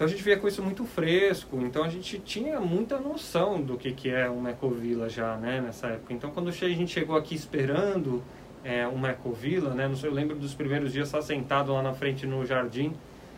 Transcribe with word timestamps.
Então 0.00 0.08
a 0.08 0.10
gente 0.10 0.22
via 0.22 0.38
com 0.38 0.48
isso 0.48 0.62
muito 0.62 0.82
fresco, 0.86 1.60
então 1.60 1.84
a 1.84 1.88
gente 1.90 2.18
tinha 2.20 2.58
muita 2.58 2.98
noção 2.98 3.60
do 3.60 3.76
que, 3.76 3.92
que 3.92 4.08
é 4.08 4.30
uma 4.30 4.48
ecovila 4.48 5.10
já, 5.10 5.36
né, 5.36 5.60
nessa 5.60 5.88
época. 5.88 6.14
Então 6.14 6.30
quando 6.30 6.48
a 6.48 6.52
gente 6.52 6.90
chegou 6.90 7.14
aqui 7.14 7.34
esperando 7.34 8.22
é, 8.64 8.86
uma 8.86 9.10
ecovila, 9.10 9.74
né, 9.74 9.92
eu 10.02 10.10
lembro 10.10 10.36
dos 10.36 10.54
primeiros 10.54 10.94
dias 10.94 11.10
só 11.10 11.20
sentado 11.20 11.74
lá 11.74 11.82
na 11.82 11.92
frente 11.92 12.26
no 12.26 12.46
jardim, 12.46 12.94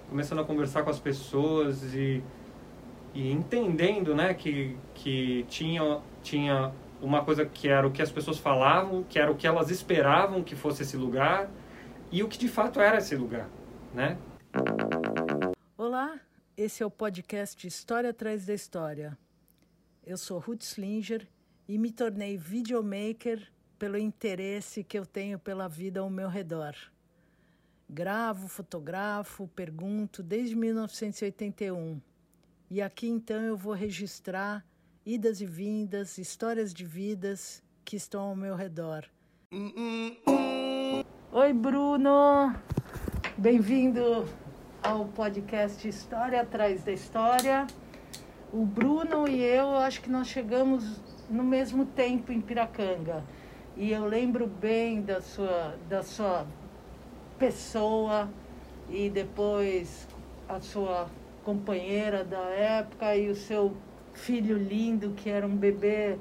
começando 0.08 0.38
a 0.38 0.44
conversar 0.44 0.84
com 0.84 0.90
as 0.90 1.00
pessoas 1.00 1.82
e, 1.94 2.22
e 3.12 3.32
entendendo, 3.32 4.14
né, 4.14 4.32
que, 4.32 4.76
que 4.94 5.44
tinha, 5.48 5.98
tinha 6.22 6.70
uma 7.00 7.24
coisa 7.24 7.44
que 7.44 7.66
era 7.66 7.84
o 7.84 7.90
que 7.90 8.02
as 8.02 8.12
pessoas 8.12 8.38
falavam, 8.38 9.02
que 9.02 9.18
era 9.18 9.32
o 9.32 9.34
que 9.34 9.48
elas 9.48 9.68
esperavam 9.68 10.44
que 10.44 10.54
fosse 10.54 10.84
esse 10.84 10.96
lugar 10.96 11.50
e 12.12 12.22
o 12.22 12.28
que 12.28 12.38
de 12.38 12.46
fato 12.46 12.80
era 12.80 12.98
esse 12.98 13.16
lugar, 13.16 13.48
né? 13.92 14.16
Olá, 15.76 16.20
esse 16.56 16.82
é 16.82 16.86
o 16.86 16.90
podcast 16.90 17.66
História 17.66 18.10
Atrás 18.10 18.44
da 18.44 18.52
História. 18.52 19.16
Eu 20.04 20.16
sou 20.18 20.38
Ruth 20.38 20.62
Slinger 20.62 21.26
e 21.66 21.78
me 21.78 21.90
tornei 21.90 22.36
videomaker 22.36 23.50
pelo 23.78 23.96
interesse 23.96 24.84
que 24.84 24.98
eu 24.98 25.06
tenho 25.06 25.38
pela 25.38 25.66
vida 25.66 26.00
ao 26.00 26.10
meu 26.10 26.28
redor. 26.28 26.74
Gravo, 27.88 28.48
fotografo, 28.48 29.48
pergunto 29.48 30.22
desde 30.22 30.54
1981. 30.54 32.00
E 32.70 32.82
aqui 32.82 33.08
então 33.08 33.40
eu 33.42 33.56
vou 33.56 33.72
registrar 33.72 34.64
idas 35.04 35.40
e 35.40 35.46
vindas, 35.46 36.18
histórias 36.18 36.72
de 36.72 36.84
vidas 36.84 37.62
que 37.84 37.96
estão 37.96 38.22
ao 38.22 38.36
meu 38.36 38.54
redor. 38.54 39.04
Oi, 41.32 41.52
Bruno! 41.52 42.54
Bem-vindo 43.38 44.28
ao 44.82 45.04
podcast 45.04 45.86
História 45.86 46.42
Atrás 46.42 46.82
da 46.82 46.90
História. 46.90 47.66
O 48.52 48.66
Bruno 48.66 49.28
e 49.28 49.40
eu, 49.40 49.76
acho 49.76 50.00
que 50.00 50.10
nós 50.10 50.26
chegamos 50.26 51.00
no 51.30 51.44
mesmo 51.44 51.86
tempo 51.86 52.32
em 52.32 52.40
Piracanga. 52.40 53.22
E 53.76 53.92
eu 53.92 54.04
lembro 54.04 54.46
bem 54.46 55.00
da 55.00 55.20
sua, 55.20 55.76
da 55.88 56.02
sua 56.02 56.46
pessoa 57.38 58.28
e 58.90 59.08
depois 59.08 60.08
a 60.48 60.60
sua 60.60 61.08
companheira 61.44 62.24
da 62.24 62.42
época 62.50 63.16
e 63.16 63.30
o 63.30 63.36
seu 63.36 63.76
filho 64.12 64.58
lindo, 64.58 65.10
que 65.10 65.30
era 65.30 65.46
um 65.46 65.56
bebê 65.56 66.18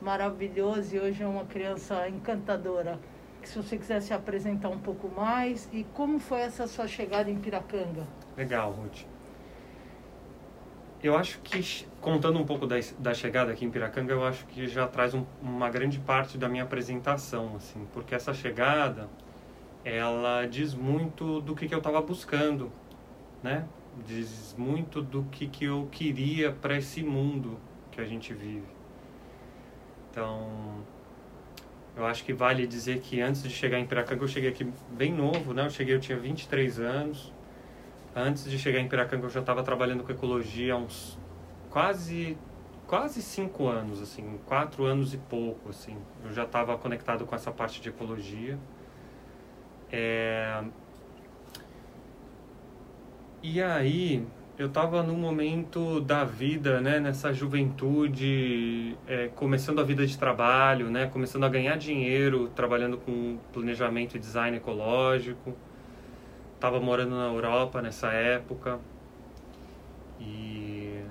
maravilhoso 0.00 0.96
e 0.96 0.98
hoje 0.98 1.22
é 1.22 1.26
uma 1.26 1.44
criança 1.44 2.08
encantadora 2.08 2.98
se 3.48 3.56
você 3.56 3.76
quiser 3.76 4.00
se 4.00 4.12
apresentar 4.12 4.68
um 4.68 4.78
pouco 4.78 5.08
mais 5.08 5.68
e 5.72 5.84
como 5.94 6.18
foi 6.18 6.40
essa 6.40 6.66
sua 6.66 6.86
chegada 6.86 7.30
em 7.30 7.36
Piracanga. 7.36 8.06
Legal, 8.36 8.70
Ruth. 8.72 9.04
Eu 11.02 11.16
acho 11.16 11.40
que, 11.40 11.84
contando 12.00 12.38
um 12.38 12.46
pouco 12.46 12.64
da, 12.64 12.76
da 12.98 13.12
chegada 13.12 13.50
aqui 13.50 13.64
em 13.64 13.70
Piracanga, 13.70 14.12
eu 14.12 14.24
acho 14.24 14.46
que 14.46 14.68
já 14.68 14.86
traz 14.86 15.14
um, 15.14 15.24
uma 15.42 15.68
grande 15.68 15.98
parte 15.98 16.38
da 16.38 16.48
minha 16.48 16.62
apresentação, 16.62 17.56
assim, 17.56 17.84
porque 17.92 18.14
essa 18.14 18.32
chegada, 18.32 19.08
ela 19.84 20.46
diz 20.46 20.74
muito 20.74 21.40
do 21.40 21.56
que, 21.56 21.66
que 21.66 21.74
eu 21.74 21.78
estava 21.78 22.00
buscando, 22.00 22.70
né? 23.42 23.66
Diz 24.06 24.54
muito 24.56 25.02
do 25.02 25.24
que, 25.24 25.48
que 25.48 25.64
eu 25.64 25.88
queria 25.90 26.52
para 26.52 26.76
esse 26.76 27.02
mundo 27.02 27.58
que 27.90 28.00
a 28.00 28.04
gente 28.04 28.32
vive. 28.32 28.66
Então, 30.08 30.84
eu 31.96 32.06
acho 32.06 32.24
que 32.24 32.32
vale 32.32 32.66
dizer 32.66 33.00
que 33.00 33.20
antes 33.20 33.42
de 33.42 33.50
chegar 33.50 33.78
em 33.78 33.86
Piracanga, 33.86 34.24
eu 34.24 34.28
cheguei 34.28 34.50
aqui 34.50 34.66
bem 34.90 35.12
novo, 35.12 35.52
né? 35.52 35.66
Eu 35.66 35.70
cheguei, 35.70 35.94
eu 35.94 36.00
tinha 36.00 36.18
23 36.18 36.80
anos. 36.80 37.32
Antes 38.14 38.44
de 38.50 38.58
chegar 38.58 38.80
em 38.80 38.88
Piracanga, 38.88 39.26
eu 39.26 39.30
já 39.30 39.40
estava 39.40 39.62
trabalhando 39.62 40.02
com 40.02 40.12
ecologia 40.12 40.74
há 40.74 40.76
uns 40.76 41.18
quase 41.70 42.36
quase 42.86 43.22
cinco 43.22 43.68
anos, 43.68 44.02
assim, 44.02 44.38
quatro 44.44 44.84
anos 44.84 45.14
e 45.14 45.16
pouco, 45.16 45.70
assim. 45.70 45.96
Eu 46.24 46.32
já 46.32 46.44
estava 46.44 46.76
conectado 46.76 47.24
com 47.24 47.34
essa 47.34 47.50
parte 47.50 47.80
de 47.80 47.88
ecologia. 47.88 48.58
É... 49.90 50.62
E 53.42 53.62
aí, 53.62 54.26
eu 54.58 54.66
estava 54.66 55.02
num 55.02 55.16
momento 55.16 56.00
da 56.00 56.24
vida, 56.24 56.80
né, 56.80 57.00
nessa 57.00 57.32
juventude, 57.32 58.96
é, 59.06 59.28
começando 59.28 59.80
a 59.80 59.82
vida 59.82 60.06
de 60.06 60.18
trabalho, 60.18 60.90
né, 60.90 61.06
começando 61.06 61.44
a 61.44 61.48
ganhar 61.48 61.76
dinheiro, 61.76 62.48
trabalhando 62.54 62.98
com 62.98 63.38
planejamento 63.52 64.16
e 64.16 64.18
design 64.18 64.56
ecológico. 64.56 65.56
Estava 66.54 66.78
morando 66.80 67.16
na 67.16 67.26
Europa 67.26 67.80
nessa 67.80 68.12
época. 68.12 68.78
E, 70.20 71.02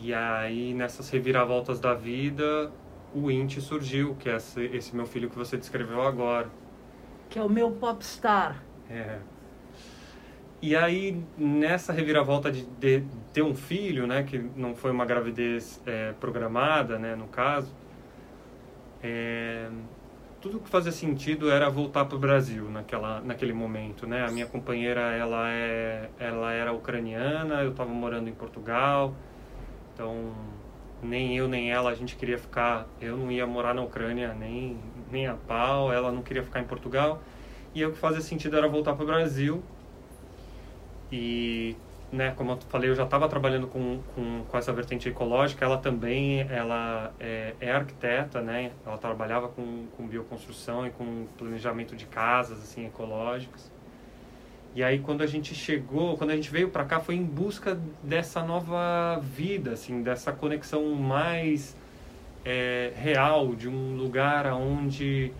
e 0.00 0.14
aí, 0.14 0.72
nessas 0.72 1.10
reviravoltas 1.10 1.80
da 1.80 1.94
vida, 1.94 2.70
o 3.14 3.30
Inti 3.30 3.60
surgiu, 3.60 4.14
que 4.14 4.28
é 4.30 4.36
esse, 4.36 4.64
esse 4.66 4.96
meu 4.96 5.04
filho 5.04 5.28
que 5.28 5.36
você 5.36 5.56
descreveu 5.56 6.00
agora. 6.00 6.48
Que 7.28 7.38
é 7.38 7.42
o 7.42 7.50
meu 7.50 7.72
popstar. 7.72 8.62
É, 8.88 9.18
e 10.62 10.74
aí, 10.74 11.22
nessa 11.36 11.92
reviravolta 11.92 12.50
de, 12.50 12.64
de, 12.78 13.04
ter 13.32 13.42
um 13.42 13.54
filho, 13.54 14.06
né, 14.06 14.22
que 14.22 14.38
não 14.56 14.74
foi 14.74 14.90
uma 14.90 15.04
gravidez 15.04 15.80
é, 15.86 16.12
programada, 16.12 16.98
né, 16.98 17.14
no 17.14 17.26
caso, 17.26 17.70
é, 19.02 19.68
tudo 20.40 20.60
que 20.60 20.68
fazia 20.68 20.92
sentido 20.92 21.50
era 21.50 21.70
voltar 21.70 22.04
para 22.04 22.16
o 22.16 22.18
Brasil 22.18 22.70
naquela, 22.70 23.20
naquele 23.22 23.54
momento, 23.54 24.06
né? 24.06 24.26
A 24.26 24.30
minha 24.30 24.44
companheira, 24.46 25.00
ela, 25.00 25.50
é, 25.50 26.10
ela 26.18 26.52
era 26.52 26.70
ucraniana, 26.70 27.62
eu 27.62 27.70
estava 27.70 27.88
morando 27.88 28.28
em 28.28 28.34
Portugal, 28.34 29.14
então 29.94 30.34
nem 31.02 31.34
eu 31.36 31.48
nem 31.48 31.70
ela 31.70 31.88
a 31.90 31.94
gente 31.94 32.14
queria 32.16 32.38
ficar, 32.38 32.86
eu 33.00 33.16
não 33.16 33.32
ia 33.32 33.46
morar 33.46 33.72
na 33.72 33.82
Ucrânia 33.82 34.34
nem, 34.34 34.78
nem 35.10 35.26
a 35.26 35.34
pau, 35.34 35.90
ela 35.90 36.12
não 36.12 36.22
queria 36.22 36.42
ficar 36.42 36.60
em 36.60 36.64
Portugal, 36.64 37.22
e 37.74 37.82
o 37.82 37.92
que 37.92 37.98
fazia 37.98 38.20
sentido 38.20 38.56
era 38.56 38.68
voltar 38.68 38.94
para 38.94 39.02
o 39.02 39.06
Brasil, 39.06 39.62
e 41.10 41.76
né, 42.14 42.32
como 42.36 42.52
eu 42.52 42.58
falei, 42.68 42.88
eu 42.88 42.94
já 42.94 43.04
estava 43.04 43.28
trabalhando 43.28 43.66
com, 43.66 43.98
com, 44.14 44.44
com, 44.44 44.58
essa 44.58 44.72
vertente 44.72 45.08
ecológica. 45.08 45.64
Ela 45.64 45.78
também 45.78 46.40
ela 46.42 47.12
é, 47.18 47.54
é, 47.60 47.72
arquiteta, 47.72 48.40
né? 48.40 48.70
Ela 48.86 48.96
trabalhava 48.96 49.48
com, 49.48 49.86
com 49.96 50.06
bioconstrução 50.06 50.86
e 50.86 50.90
com 50.90 51.26
planejamento 51.36 51.96
de 51.96 52.06
casas 52.06 52.58
assim 52.58 52.86
ecológicas. 52.86 53.70
E 54.76 54.82
aí 54.82 55.00
quando 55.00 55.22
a 55.22 55.26
gente 55.26 55.54
chegou, 55.54 56.16
quando 56.16 56.30
a 56.30 56.36
gente 56.36 56.50
veio 56.50 56.68
para 56.68 56.84
cá, 56.84 57.00
foi 57.00 57.16
em 57.16 57.24
busca 57.24 57.78
dessa 58.02 58.42
nova 58.42 59.20
vida, 59.20 59.72
assim, 59.72 60.02
dessa 60.02 60.32
conexão 60.32 60.94
mais 60.94 61.76
é, 62.44 62.92
real 62.96 63.54
de 63.54 63.68
um 63.68 63.96
lugar 63.96 64.46
onde 64.52 65.32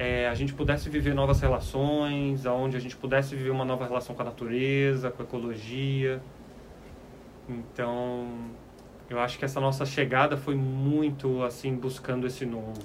é, 0.00 0.26
a 0.26 0.34
gente 0.34 0.54
pudesse 0.54 0.88
viver 0.88 1.14
novas 1.14 1.42
relações, 1.42 2.46
aonde 2.46 2.74
a 2.74 2.80
gente 2.80 2.96
pudesse 2.96 3.36
viver 3.36 3.50
uma 3.50 3.66
nova 3.66 3.84
relação 3.84 4.14
com 4.14 4.22
a 4.22 4.24
natureza, 4.24 5.10
com 5.10 5.22
a 5.22 5.26
ecologia. 5.26 6.22
Então, 7.46 8.26
eu 9.10 9.20
acho 9.20 9.38
que 9.38 9.44
essa 9.44 9.60
nossa 9.60 9.84
chegada 9.84 10.38
foi 10.38 10.54
muito 10.54 11.42
assim 11.42 11.74
buscando 11.74 12.26
esse 12.26 12.46
novo. 12.46 12.80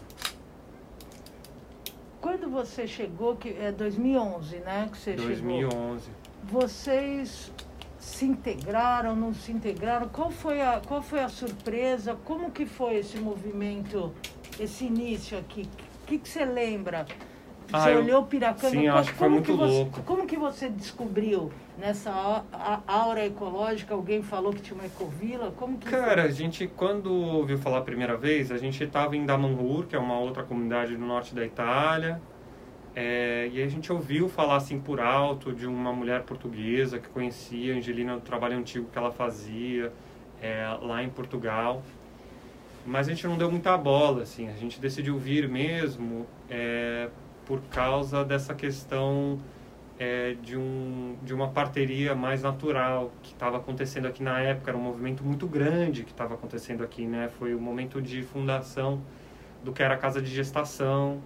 Quando 2.20 2.50
você 2.50 2.86
chegou, 2.86 3.38
que 3.38 3.48
é 3.48 3.72
2011, 3.72 4.58
né, 4.58 4.90
que 4.92 4.98
você 4.98 5.14
2011. 5.14 6.04
chegou. 6.04 6.62
Vocês 6.62 7.50
se 7.98 8.26
integraram, 8.26 9.16
não 9.16 9.34
se 9.34 9.54
integraram? 9.54 10.10
Qual 10.10 10.30
foi 10.30 10.62
a 10.62 10.82
qual 10.86 11.02
foi 11.02 11.22
a 11.22 11.30
surpresa? 11.30 12.14
Como 12.26 12.52
que 12.52 12.66
foi 12.66 12.98
esse 12.98 13.18
movimento, 13.18 14.14
esse 14.60 14.84
início 14.84 15.38
aqui? 15.38 15.66
O 16.06 16.08
que, 16.08 16.20
que 16.20 16.30
você 16.30 16.46
lembra? 16.46 17.08
Ah, 17.74 17.80
você 17.80 17.96
eu, 17.96 17.98
olhou 17.98 18.24
Piracanga? 18.28 18.70
Sim, 18.70 18.88
acho 18.88 19.12
que 19.12 19.18
foi 19.18 19.28
muito 19.28 19.52
que 19.52 19.58
você, 19.58 19.74
louco. 19.74 20.04
Como 20.04 20.28
que 20.28 20.38
você 20.38 20.70
descobriu 20.70 21.52
nessa 21.80 22.44
aura 22.86 23.26
ecológica? 23.26 23.96
Alguém 23.96 24.22
falou 24.22 24.54
que 24.54 24.62
tinha 24.62 24.76
uma 24.76 24.86
ecovila? 24.86 25.52
Como 25.58 25.80
que 25.80 25.90
Cara, 25.90 26.22
foi? 26.22 26.30
a 26.30 26.32
gente, 26.32 26.68
quando 26.68 27.12
ouviu 27.12 27.58
falar 27.58 27.80
a 27.80 27.82
primeira 27.82 28.16
vez, 28.16 28.52
a 28.52 28.58
gente 28.58 28.84
estava 28.84 29.16
em 29.16 29.26
Damanhur, 29.26 29.88
que 29.88 29.96
é 29.96 30.00
uma 30.00 30.20
outra 30.20 30.44
comunidade 30.44 30.96
do 30.96 31.04
norte 31.04 31.34
da 31.34 31.44
Itália. 31.44 32.22
É, 32.96 33.50
e 33.52 33.64
a 33.64 33.68
gente 33.68 33.92
ouviu 33.92 34.30
falar 34.30 34.58
assim 34.58 34.80
por 34.80 35.02
alto 35.02 35.52
de 35.52 35.66
uma 35.66 35.92
mulher 35.92 36.22
portuguesa 36.22 37.00
que 37.00 37.10
conhecia 37.10 37.74
a 37.74 37.78
Angelina 37.78 38.14
do 38.14 38.22
trabalho 38.22 38.56
antigo 38.56 38.88
que 38.94 38.98
ela 38.98 39.12
fazia 39.12 39.92
é, 40.40 40.66
lá 40.84 41.02
em 41.02 41.10
Portugal 41.10 41.82
mas 42.86 43.08
a 43.08 43.12
gente 43.12 43.26
não 43.28 43.38
deu 43.38 43.50
muita 43.52 43.78
bola, 43.78 44.24
assim, 44.24 44.48
a 44.48 44.54
gente 44.54 44.80
decidiu 44.80 45.18
vir 45.18 45.48
mesmo 45.50 46.26
é, 46.50 47.10
por 47.46 47.62
causa 47.64 48.24
dessa 48.24 48.54
questão 48.54 49.40
é, 49.98 50.36
de, 50.36 50.58
um, 50.58 51.16
de 51.24 51.34
uma 51.34 51.50
parteria 51.50 52.14
mais 52.16 52.44
natural 52.44 53.12
que 53.24 53.34
estava 53.34 53.58
acontecendo 53.58 54.08
aqui 54.08 54.22
na 54.24 54.40
época, 54.40 54.72
era 54.72 54.78
um 54.78 54.82
movimento 54.82 55.24
muito 55.24 55.48
grande 55.48 56.04
que 56.04 56.12
estava 56.12 56.34
acontecendo 56.36 56.84
aqui, 56.84 57.06
né? 57.08 57.30
Foi 57.30 57.56
o 57.56 57.60
momento 57.60 58.02
de 58.02 58.22
fundação 58.24 59.02
do 59.64 59.72
que 59.74 59.82
era 59.82 59.96
a 59.96 59.98
casa 59.98 60.22
de 60.22 60.30
gestação, 60.30 61.22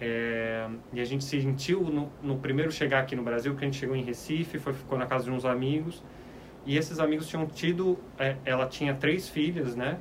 é, 0.00 0.66
e 0.94 1.00
a 1.00 1.04
gente 1.04 1.24
sentiu 1.24 1.82
no, 1.82 2.10
no 2.22 2.38
primeiro 2.38 2.72
chegar 2.72 3.00
aqui 3.00 3.14
no 3.14 3.22
Brasil, 3.22 3.54
que 3.54 3.62
a 3.64 3.66
gente 3.66 3.76
chegou 3.78 3.94
em 3.94 4.02
Recife, 4.02 4.58
foi, 4.58 4.72
ficou 4.72 4.96
na 4.98 5.06
casa 5.06 5.24
de 5.24 5.30
uns 5.30 5.44
amigos, 5.44 6.02
E 6.66 6.76
esses 6.76 7.00
amigos 7.00 7.26
tinham 7.28 7.46
tido, 7.46 7.98
é, 8.18 8.36
ela 8.44 8.66
tinha 8.66 8.94
três 8.94 9.28
filhas, 9.28 9.74
né? 9.76 9.98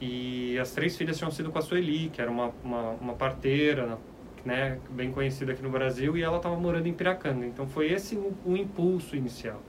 E 0.00 0.58
as 0.58 0.72
três 0.72 0.96
filhas 0.96 1.16
tinham 1.16 1.30
sido 1.30 1.50
com 1.50 1.58
a 1.58 1.62
Sueli, 1.62 2.10
que 2.10 2.20
era 2.20 2.30
uma, 2.30 2.52
uma, 2.62 2.90
uma 2.92 3.14
parteira, 3.14 3.98
né, 4.44 4.78
bem 4.90 5.10
conhecida 5.10 5.52
aqui 5.52 5.62
no 5.62 5.70
Brasil, 5.70 6.16
e 6.16 6.22
ela 6.22 6.36
estava 6.36 6.56
morando 6.56 6.86
em 6.86 6.92
Piracanga. 6.92 7.46
Então 7.46 7.66
foi 7.66 7.90
esse 7.90 8.14
o, 8.14 8.34
o 8.44 8.56
impulso 8.56 9.16
inicial. 9.16 9.60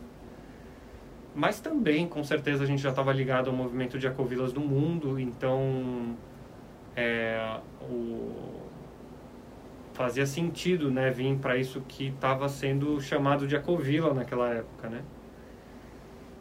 Mas 1.34 1.60
também, 1.60 2.08
com 2.08 2.24
certeza, 2.24 2.64
a 2.64 2.68
gente 2.68 2.82
já 2.82 2.90
estava 2.90 3.14
ligado 3.14 3.50
ao 3.50 3.56
movimento 3.56 3.98
de 4.00 4.08
ecovilas 4.08 4.52
do 4.52 4.60
mundo, 4.60 5.20
então 5.20 6.16
é, 6.96 7.60
o, 7.82 8.58
fazia 9.94 10.26
sentido 10.26 10.92
né, 10.92 11.10
vir 11.10 11.38
para 11.38 11.58
isso 11.58 11.82
que 11.88 12.08
estava 12.08 12.50
sendo 12.50 13.00
chamado 13.02 13.48
de 13.48 13.56
ecovila 13.56 14.14
naquela 14.14 14.50
época, 14.50 14.90
né? 14.90 15.02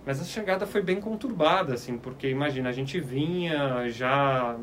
Mas 0.06 0.20
a 0.20 0.24
chegada 0.24 0.64
foi 0.66 0.80
bem 0.80 1.00
conturbada, 1.00 1.74
assim, 1.74 1.98
porque 1.98 2.28
imagina, 2.28 2.68
a 2.68 2.72
gente 2.72 3.00
vinha 3.00 3.88
já 3.88 4.56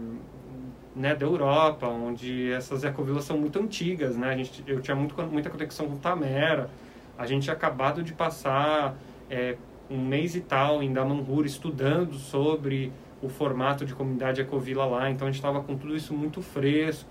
né, 0.95 1.13
da 1.13 1.25
Europa, 1.25 1.86
onde 1.86 2.50
essas 2.50 2.86
ecovilas 2.86 3.25
são 3.25 3.38
muito 3.38 3.60
antigas, 3.60 4.16
né? 4.16 4.30
A 4.30 4.38
gente, 4.38 4.63
eu 4.66 4.80
tinha 4.80 4.95
muito, 4.95 5.22
muita 5.24 5.50
conexão 5.50 5.88
com 5.88 5.98
Tamera, 5.98 6.69
a 7.18 7.25
gente 7.25 7.44
tinha 7.44 7.54
acabado 7.54 8.01
de 8.01 8.13
passar 8.13 8.95
é, 9.30 9.57
um 9.90 10.00
mês 10.00 10.34
e 10.34 10.40
tal 10.40 10.81
em 10.81 10.94
Damanhur 10.94 11.45
estudando 11.45 12.13
sobre 12.13 12.94
o 13.22 13.28
formato 13.28 13.86
de 13.86 13.94
comunidade 13.94 14.40
ecovila 14.40 14.86
lá, 14.86 15.10
então 15.10 15.28
a 15.28 15.31
gente 15.31 15.40
estava 15.40 15.62
com 15.62 15.75
tudo 15.78 15.94
isso 15.94 16.13
muito 16.13 16.42
fresco. 16.42 17.10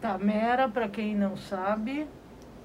Tamera, 0.00 0.68
para 0.68 0.88
quem 0.88 1.16
não 1.16 1.36
sabe... 1.36 2.06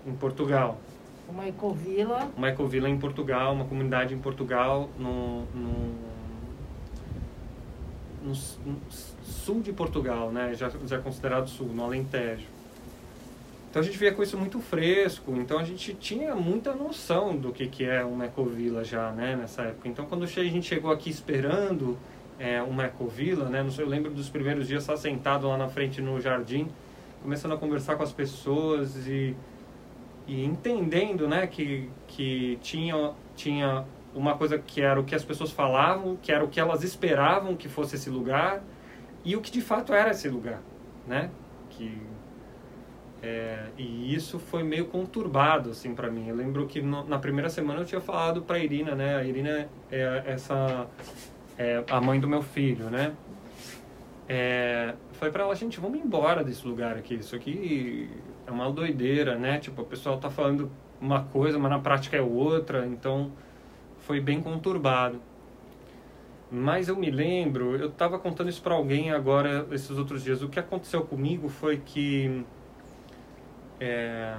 Em 0.05 0.13
Portugal. 0.13 0.79
Uma 1.27 1.47
ecovila. 1.47 2.31
Uma 2.37 2.49
ecovila 2.49 2.89
em 2.89 2.97
Portugal, 2.97 3.53
uma 3.53 3.65
comunidade 3.65 4.13
em 4.13 4.19
Portugal, 4.19 4.89
no, 4.97 5.41
no, 5.53 5.95
no, 8.23 8.35
sul 9.21 9.61
de 9.61 9.73
Portugal, 9.73 10.31
né? 10.31 10.53
Já, 10.53 10.71
já 10.85 10.97
é 10.97 10.99
considerado 10.99 11.49
sul, 11.49 11.67
no 11.67 11.83
Alentejo. 11.83 12.57
Então 13.69 13.81
a 13.81 13.85
gente 13.85 13.97
via 13.97 14.13
com 14.13 14.23
isso 14.23 14.37
muito 14.37 14.59
fresco, 14.59 15.35
então 15.35 15.59
a 15.59 15.63
gente 15.63 15.93
tinha 15.93 16.33
muita 16.35 16.73
noção 16.73 17.35
do 17.35 17.51
que, 17.51 17.67
que 17.67 17.83
é 17.83 18.03
uma 18.03 18.25
ecovila 18.25 18.83
já, 18.83 19.11
né, 19.11 19.35
nessa 19.35 19.63
época. 19.63 19.87
Então 19.87 20.05
quando 20.05 20.23
a 20.23 20.25
gente 20.25 20.65
chegou 20.65 20.89
aqui 20.89 21.09
esperando 21.09 21.97
é, 22.39 22.61
uma 22.61 22.85
ecovila, 22.85 23.49
né, 23.49 23.63
eu 23.77 23.87
lembro 23.87 24.09
dos 24.09 24.29
primeiros 24.29 24.67
dias 24.67 24.83
só 24.83 24.95
sentado 24.95 25.47
lá 25.47 25.57
na 25.57 25.67
frente 25.67 26.01
no 26.01 26.19
jardim, 26.19 26.69
começando 27.21 27.53
a 27.53 27.57
conversar 27.57 27.97
com 27.97 28.03
as 28.03 28.11
pessoas 28.11 29.05
e 29.05 29.35
e 30.27 30.43
entendendo 30.43 31.27
né, 31.27 31.47
que, 31.47 31.89
que 32.05 32.59
tinha, 32.61 33.13
tinha 33.35 33.85
uma 34.13 34.35
coisa 34.35 34.59
que 34.59 34.81
era 34.81 34.99
o 34.99 35.03
que 35.03 35.15
as 35.15 35.23
pessoas 35.23 35.51
falavam, 35.51 36.17
que 36.17 36.31
era 36.31 36.43
o 36.43 36.49
que 36.49 36.59
elas 36.59 36.83
esperavam 36.83 37.55
que 37.55 37.69
fosse 37.69 37.95
esse 37.95 38.09
lugar 38.09 38.61
e 39.23 39.35
o 39.35 39.41
que 39.41 39.51
de 39.51 39.61
fato 39.61 39.93
era 39.93 40.11
esse 40.11 40.27
lugar, 40.27 40.61
né? 41.07 41.29
Que 41.69 42.01
é, 43.21 43.67
e 43.77 44.13
isso 44.13 44.37
foi 44.37 44.63
meio 44.63 44.85
conturbado 44.85 45.71
assim 45.71 45.95
para 45.95 46.09
mim. 46.09 46.27
Eu 46.27 46.35
lembro 46.35 46.67
que 46.67 46.81
no, 46.81 47.03
na 47.05 47.17
primeira 47.17 47.49
semana 47.49 47.81
eu 47.81 47.85
tinha 47.85 48.01
falado 48.01 48.41
para 48.41 48.59
Irina, 48.59 48.95
né? 48.95 49.15
A 49.15 49.23
Irina 49.23 49.69
é 49.91 50.23
essa 50.25 50.87
é 51.57 51.83
a 51.89 52.01
mãe 52.01 52.19
do 52.19 52.27
meu 52.27 52.41
filho, 52.41 52.89
né? 52.89 53.13
É, 54.29 54.93
foi 55.13 55.31
para 55.31 55.43
ela, 55.43 55.55
gente, 55.55 55.79
vamos 55.79 55.99
embora 55.99 56.43
desse 56.43 56.67
lugar 56.67 56.97
aqui. 56.97 57.15
Isso 57.15 57.35
aqui 57.35 58.09
é 58.47 58.51
uma 58.51 58.71
doideira, 58.71 59.37
né? 59.37 59.59
Tipo, 59.59 59.81
o 59.81 59.85
pessoal 59.85 60.17
tá 60.17 60.29
falando 60.29 60.71
uma 60.99 61.23
coisa, 61.25 61.59
mas 61.59 61.69
na 61.69 61.79
prática 61.79 62.15
é 62.15 62.21
outra, 62.21 62.87
então 62.87 63.31
foi 63.99 64.21
bem 64.21 64.41
conturbado. 64.41 65.21
Mas 66.49 66.87
eu 66.87 66.95
me 66.95 67.11
lembro, 67.11 67.75
eu 67.75 67.89
estava 67.89 68.17
contando 68.17 68.49
isso 68.49 68.61
para 68.61 68.73
alguém 68.73 69.11
agora 69.11 69.67
esses 69.71 69.91
outros 69.91 70.23
dias. 70.23 70.41
O 70.41 70.47
que 70.47 70.57
aconteceu 70.57 71.01
comigo 71.01 71.49
foi 71.49 71.77
que 71.77 72.45
é, 73.81 74.37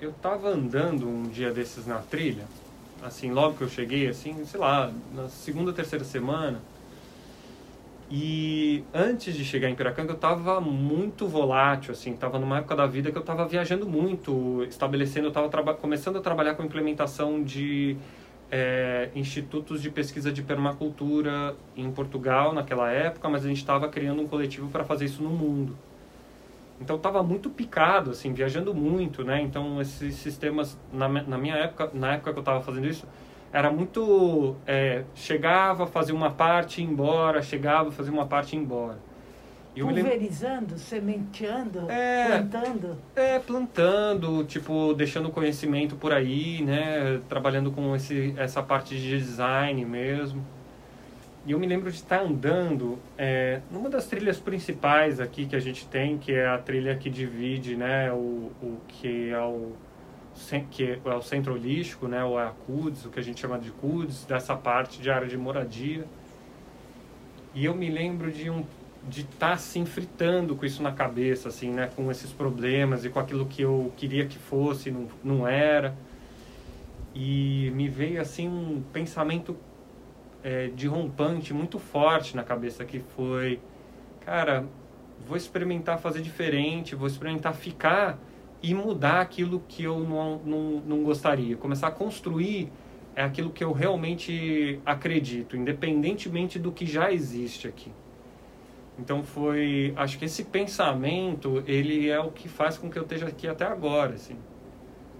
eu 0.00 0.10
estava 0.10 0.48
andando 0.48 1.08
um 1.08 1.22
dia 1.22 1.52
desses 1.52 1.86
na 1.86 1.98
trilha, 1.98 2.44
assim, 3.00 3.30
logo 3.30 3.56
que 3.56 3.62
eu 3.62 3.68
cheguei, 3.68 4.08
assim, 4.08 4.44
sei 4.44 4.58
lá, 4.58 4.92
na 5.14 5.28
segunda, 5.28 5.72
terceira 5.72 6.04
semana. 6.04 6.60
E 8.10 8.84
antes 8.94 9.34
de 9.34 9.44
chegar 9.44 9.68
em 9.68 9.74
Piracanga, 9.74 10.12
eu 10.12 10.16
estava 10.16 10.60
muito 10.62 11.28
volátil, 11.28 11.92
assim, 11.92 12.14
estava 12.14 12.38
numa 12.38 12.58
época 12.58 12.74
da 12.74 12.86
vida 12.86 13.10
que 13.10 13.18
eu 13.18 13.20
estava 13.20 13.46
viajando 13.46 13.86
muito, 13.86 14.64
estabelecendo, 14.64 15.26
eu 15.26 15.30
estava 15.30 15.74
começando 15.74 16.16
a 16.16 16.20
trabalhar 16.20 16.54
com 16.54 16.64
implementação 16.64 17.42
de 17.42 17.98
é, 18.50 19.10
institutos 19.14 19.82
de 19.82 19.90
pesquisa 19.90 20.32
de 20.32 20.42
permacultura 20.42 21.54
em 21.76 21.90
Portugal 21.92 22.54
naquela 22.54 22.90
época, 22.90 23.28
mas 23.28 23.44
a 23.44 23.48
gente 23.48 23.58
estava 23.58 23.88
criando 23.88 24.22
um 24.22 24.26
coletivo 24.26 24.70
para 24.70 24.84
fazer 24.84 25.04
isso 25.04 25.22
no 25.22 25.30
mundo. 25.30 25.76
Então 26.80 26.96
estava 26.96 27.22
muito 27.22 27.50
picado, 27.50 28.12
assim, 28.12 28.32
viajando 28.32 28.72
muito, 28.72 29.22
né? 29.24 29.42
Então 29.42 29.80
esses 29.82 30.14
sistemas 30.14 30.78
na, 30.92 31.08
na 31.08 31.36
minha 31.36 31.56
época, 31.56 31.90
na 31.92 32.14
época 32.14 32.32
que 32.32 32.38
eu 32.38 32.42
estava 32.42 32.62
fazendo 32.62 32.86
isso, 32.86 33.06
era 33.52 33.70
muito 33.70 34.56
é, 34.66 35.04
chegava 35.14 35.86
fazer 35.86 36.12
uma 36.12 36.30
parte 36.30 36.82
embora 36.82 37.42
chegava 37.42 37.90
fazer 37.90 38.10
uma 38.10 38.26
parte 38.26 38.56
embora. 38.56 38.98
E 39.74 39.80
pulverizando 39.80 40.76
sementeando 40.76 41.90
é, 41.90 42.26
plantando? 42.26 42.96
é 43.14 43.38
plantando 43.38 44.44
tipo 44.44 44.92
deixando 44.94 45.30
conhecimento 45.30 45.96
por 45.96 46.12
aí 46.12 46.62
né? 46.62 47.20
Trabalhando 47.28 47.70
com 47.70 47.94
esse 47.94 48.34
essa 48.36 48.62
parte 48.62 48.96
de 48.96 49.18
design 49.18 49.84
mesmo. 49.84 50.44
E 51.46 51.52
eu 51.52 51.58
me 51.58 51.66
lembro 51.66 51.90
de 51.90 51.96
estar 51.96 52.20
andando 52.20 52.98
é, 53.16 53.60
numa 53.70 53.88
das 53.88 54.06
trilhas 54.06 54.38
principais 54.38 55.20
aqui 55.20 55.46
que 55.46 55.56
a 55.56 55.60
gente 55.60 55.86
tem 55.86 56.18
que 56.18 56.32
é 56.32 56.46
a 56.46 56.58
trilha 56.58 56.94
que 56.96 57.08
divide 57.08 57.76
né 57.76 58.12
o, 58.12 58.50
o 58.60 58.78
que 58.88 59.30
é 59.30 59.40
o 59.40 59.72
que 60.70 60.98
é 61.04 61.14
o 61.14 61.22
centro 61.22 61.54
holístico, 61.54 62.06
né, 62.06 62.24
ou 62.24 62.38
é 62.38 62.44
a 62.44 62.50
CUDS, 62.50 63.06
o 63.06 63.10
que 63.10 63.18
a 63.18 63.22
gente 63.22 63.40
chama 63.40 63.58
de 63.58 63.70
CUDS, 63.70 64.24
dessa 64.24 64.54
parte 64.54 65.00
de 65.00 65.10
área 65.10 65.28
de 65.28 65.36
moradia. 65.36 66.04
E 67.54 67.64
eu 67.64 67.74
me 67.74 67.90
lembro 67.90 68.30
de 68.30 68.50
um 68.50 68.64
de 69.06 69.22
estar 69.22 69.48
tá, 69.48 69.52
assim 69.52 69.86
fritando 69.86 70.54
com 70.54 70.66
isso 70.66 70.82
na 70.82 70.92
cabeça, 70.92 71.48
assim, 71.48 71.70
né, 71.70 71.90
com 71.94 72.10
esses 72.10 72.30
problemas 72.30 73.04
e 73.04 73.08
com 73.08 73.18
aquilo 73.18 73.46
que 73.46 73.62
eu 73.62 73.92
queria 73.96 74.26
que 74.26 74.38
fosse, 74.38 74.90
não, 74.90 75.08
não 75.24 75.48
era. 75.48 75.94
E 77.14 77.72
me 77.74 77.88
veio 77.88 78.20
assim 78.20 78.48
um 78.48 78.82
pensamento 78.92 79.56
é, 80.42 80.68
de 80.68 80.86
rompante 80.86 81.54
muito 81.54 81.78
forte 81.78 82.36
na 82.36 82.42
cabeça 82.42 82.84
que 82.84 83.00
foi, 83.00 83.60
cara, 84.24 84.64
vou 85.26 85.36
experimentar 85.36 85.98
fazer 85.98 86.20
diferente, 86.20 86.94
vou 86.94 87.06
experimentar 87.06 87.54
ficar 87.54 88.18
e 88.62 88.74
mudar 88.74 89.20
aquilo 89.20 89.62
que 89.68 89.84
eu 89.84 90.00
não, 90.00 90.38
não, 90.38 90.82
não 90.86 91.02
gostaria. 91.02 91.56
Começar 91.56 91.88
a 91.88 91.90
construir 91.90 92.72
é 93.14 93.22
aquilo 93.22 93.50
que 93.50 93.62
eu 93.62 93.72
realmente 93.72 94.80
acredito, 94.84 95.56
independentemente 95.56 96.58
do 96.58 96.70
que 96.70 96.86
já 96.86 97.12
existe 97.12 97.66
aqui. 97.66 97.92
Então 98.98 99.22
foi, 99.22 99.92
acho 99.96 100.18
que 100.18 100.24
esse 100.24 100.44
pensamento, 100.44 101.62
ele 101.66 102.08
é 102.08 102.18
o 102.18 102.32
que 102.32 102.48
faz 102.48 102.76
com 102.76 102.90
que 102.90 102.98
eu 102.98 103.02
esteja 103.02 103.26
aqui 103.26 103.46
até 103.46 103.64
agora, 103.64 104.14
assim. 104.14 104.36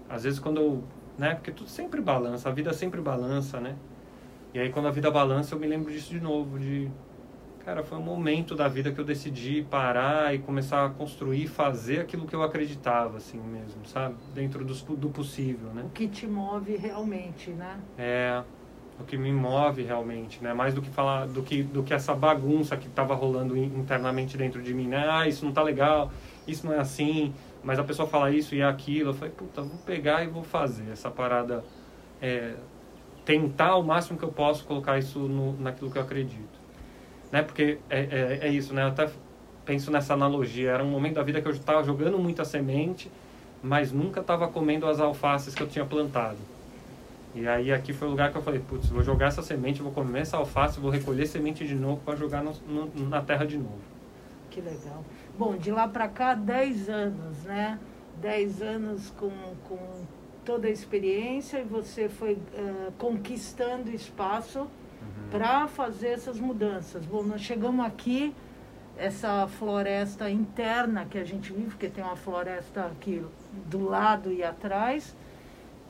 Às 0.09 0.23
vezes 0.23 0.39
quando 0.39 0.59
eu, 0.59 0.83
né, 1.17 1.35
porque 1.35 1.51
tudo 1.51 1.69
sempre 1.69 2.01
balança, 2.01 2.49
a 2.49 2.51
vida 2.51 2.73
sempre 2.73 2.99
balança, 2.99 3.59
né? 3.59 3.75
E 4.53 4.59
aí 4.59 4.69
quando 4.69 4.87
a 4.87 4.91
vida 4.91 5.09
balança, 5.09 5.55
eu 5.55 5.59
me 5.59 5.67
lembro 5.67 5.91
disso 5.91 6.09
de 6.09 6.19
novo, 6.19 6.59
de 6.59 6.89
Cara, 7.69 7.83
foi 7.83 7.99
um 7.99 8.01
momento 8.01 8.55
da 8.55 8.67
vida 8.67 8.91
que 8.91 8.99
eu 8.99 9.05
decidi 9.05 9.61
parar 9.61 10.33
e 10.33 10.39
começar 10.39 10.87
a 10.87 10.89
construir, 10.89 11.45
fazer 11.45 11.99
aquilo 11.99 12.25
que 12.25 12.35
eu 12.35 12.41
acreditava, 12.41 13.17
assim 13.17 13.39
mesmo, 13.39 13.85
sabe? 13.85 14.15
Dentro 14.33 14.65
do, 14.65 14.73
do 14.95 15.09
possível, 15.09 15.69
né? 15.71 15.83
O 15.85 15.89
que 15.89 16.07
te 16.07 16.25
move 16.25 16.75
realmente, 16.77 17.51
né? 17.51 17.79
É, 17.95 18.41
o 18.99 19.03
que 19.03 19.15
me 19.15 19.31
move 19.31 19.83
realmente, 19.83 20.43
né? 20.43 20.51
Mais 20.51 20.73
do 20.73 20.81
que 20.81 20.89
falar, 20.89 21.27
do 21.27 21.43
que, 21.43 21.61
do 21.61 21.83
que 21.83 21.93
essa 21.93 22.15
bagunça 22.15 22.75
que 22.75 22.87
estava 22.87 23.13
rolando 23.13 23.55
internamente 23.55 24.35
dentro 24.35 24.63
de 24.63 24.73
mim, 24.73 24.87
né? 24.87 25.07
Ah, 25.07 25.27
isso 25.27 25.45
não 25.45 25.51
tá 25.51 25.61
legal, 25.61 26.11
isso 26.47 26.65
não 26.65 26.73
é 26.73 26.79
assim, 26.79 27.35
mas 27.63 27.77
a 27.77 27.83
pessoa 27.83 28.07
fala 28.07 28.31
isso 28.31 28.55
e 28.55 28.61
é 28.61 28.65
aquilo. 28.65 29.11
Eu 29.11 29.13
falei, 29.13 29.31
puta, 29.31 29.61
vou 29.61 29.77
pegar 29.85 30.23
e 30.23 30.27
vou 30.27 30.41
fazer 30.41 30.89
essa 30.91 31.11
parada, 31.11 31.63
é, 32.19 32.55
tentar 33.23 33.75
o 33.75 33.83
máximo 33.83 34.17
que 34.17 34.25
eu 34.25 34.31
posso 34.31 34.65
colocar 34.65 34.97
isso 34.97 35.19
no, 35.19 35.53
naquilo 35.61 35.91
que 35.91 35.99
eu 35.99 36.01
acredito 36.01 36.58
né? 37.31 37.41
Porque 37.41 37.79
é, 37.89 37.99
é, 37.99 38.47
é, 38.47 38.49
isso, 38.49 38.73
né? 38.73 38.83
Eu 38.83 38.87
até 38.87 39.09
penso 39.65 39.91
nessa 39.91 40.13
analogia. 40.13 40.71
Era 40.71 40.83
um 40.83 40.89
momento 40.89 41.15
da 41.15 41.23
vida 41.23 41.41
que 41.41 41.47
eu 41.47 41.51
estava 41.51 41.83
jogando 41.83 42.17
muita 42.17 42.43
semente, 42.43 43.11
mas 43.61 43.91
nunca 43.91 44.21
estava 44.21 44.47
comendo 44.47 44.87
as 44.87 44.99
alfaces 44.99 45.53
que 45.53 45.61
eu 45.61 45.67
tinha 45.67 45.85
plantado. 45.85 46.37
E 47.35 47.47
aí 47.47 47.71
aqui 47.71 47.93
foi 47.93 48.07
o 48.07 48.11
lugar 48.11 48.31
que 48.31 48.37
eu 48.37 48.41
falei, 48.41 48.59
putz, 48.59 48.89
vou 48.89 49.03
jogar 49.03 49.27
essa 49.27 49.43
semente, 49.43 49.81
vou 49.81 49.91
comer 49.91 50.21
essa 50.21 50.37
alface, 50.37 50.79
vou 50.79 50.89
recolher 50.89 51.27
semente 51.27 51.65
de 51.65 51.75
novo 51.75 52.01
para 52.03 52.15
jogar 52.15 52.43
no, 52.43 52.53
no, 52.67 53.07
na 53.07 53.21
terra 53.21 53.45
de 53.45 53.57
novo. 53.57 53.79
Que 54.49 54.59
legal. 54.59 55.05
Bom, 55.37 55.55
de 55.55 55.71
lá 55.71 55.87
para 55.87 56.07
cá, 56.07 56.33
10 56.33 56.89
anos, 56.89 57.43
né? 57.43 57.79
10 58.19 58.61
anos 58.63 59.11
com, 59.11 59.31
com 59.67 59.77
toda 60.43 60.67
a 60.67 60.71
experiência 60.71 61.59
e 61.59 61.63
você 61.63 62.09
foi 62.09 62.33
uh, 62.33 62.91
conquistando 62.97 63.91
espaço 63.91 64.67
uhum. 65.01 65.29
para 65.31 65.67
fazer 65.67 66.09
essas 66.09 66.39
mudanças. 66.39 67.05
Bom, 67.05 67.23
nós 67.23 67.41
chegamos 67.41 67.85
aqui, 67.85 68.33
essa 68.97 69.47
floresta 69.47 70.29
interna 70.29 71.05
que 71.05 71.17
a 71.17 71.23
gente 71.23 71.53
vive, 71.53 71.69
porque 71.69 71.87
tem 71.87 72.03
uma 72.03 72.15
floresta 72.15 72.85
aqui 72.85 73.23
do 73.65 73.87
lado 73.87 74.31
e 74.31 74.43
atrás, 74.43 75.15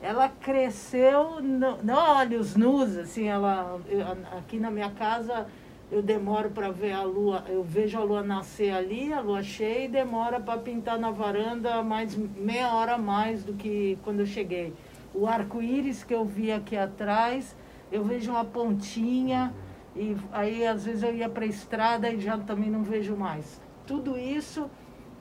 ela 0.02 0.28
cresceu, 0.28 1.40
não, 1.42 1.78
não 1.82 2.16
olhos 2.16 2.56
nus, 2.56 2.96
assim, 2.96 3.28
ela, 3.28 3.78
eu, 3.88 4.00
aqui 4.38 4.58
na 4.58 4.70
minha 4.70 4.90
casa 4.90 5.46
eu 5.90 6.00
demoro 6.00 6.50
para 6.50 6.70
ver 6.70 6.92
a 6.92 7.02
lua, 7.02 7.44
eu 7.48 7.64
vejo 7.64 7.98
a 7.98 8.02
lua 8.04 8.22
nascer 8.22 8.70
ali, 8.70 9.12
a 9.12 9.20
lua 9.20 9.42
cheia, 9.42 9.86
e 9.86 9.88
demora 9.88 10.38
para 10.38 10.58
pintar 10.60 10.98
na 10.98 11.10
varanda 11.10 11.82
mais 11.82 12.14
meia 12.14 12.72
hora 12.74 12.96
mais 12.96 13.42
do 13.42 13.54
que 13.54 13.98
quando 14.04 14.20
eu 14.20 14.26
cheguei. 14.26 14.72
O 15.12 15.26
arco-íris 15.26 16.04
que 16.04 16.14
eu 16.14 16.24
vi 16.24 16.52
aqui 16.52 16.76
atrás, 16.76 17.56
eu 17.90 18.04
vejo 18.04 18.30
uma 18.30 18.44
pontinha, 18.44 19.52
e 19.94 20.16
aí 20.32 20.66
às 20.66 20.84
vezes 20.84 21.02
eu 21.02 21.14
ia 21.14 21.28
para 21.28 21.44
a 21.44 21.48
estrada 21.48 22.10
e 22.10 22.20
já 22.20 22.38
também 22.38 22.70
não 22.70 22.82
vejo 22.82 23.16
mais. 23.16 23.60
Tudo 23.86 24.18
isso, 24.18 24.64
o 24.64 24.70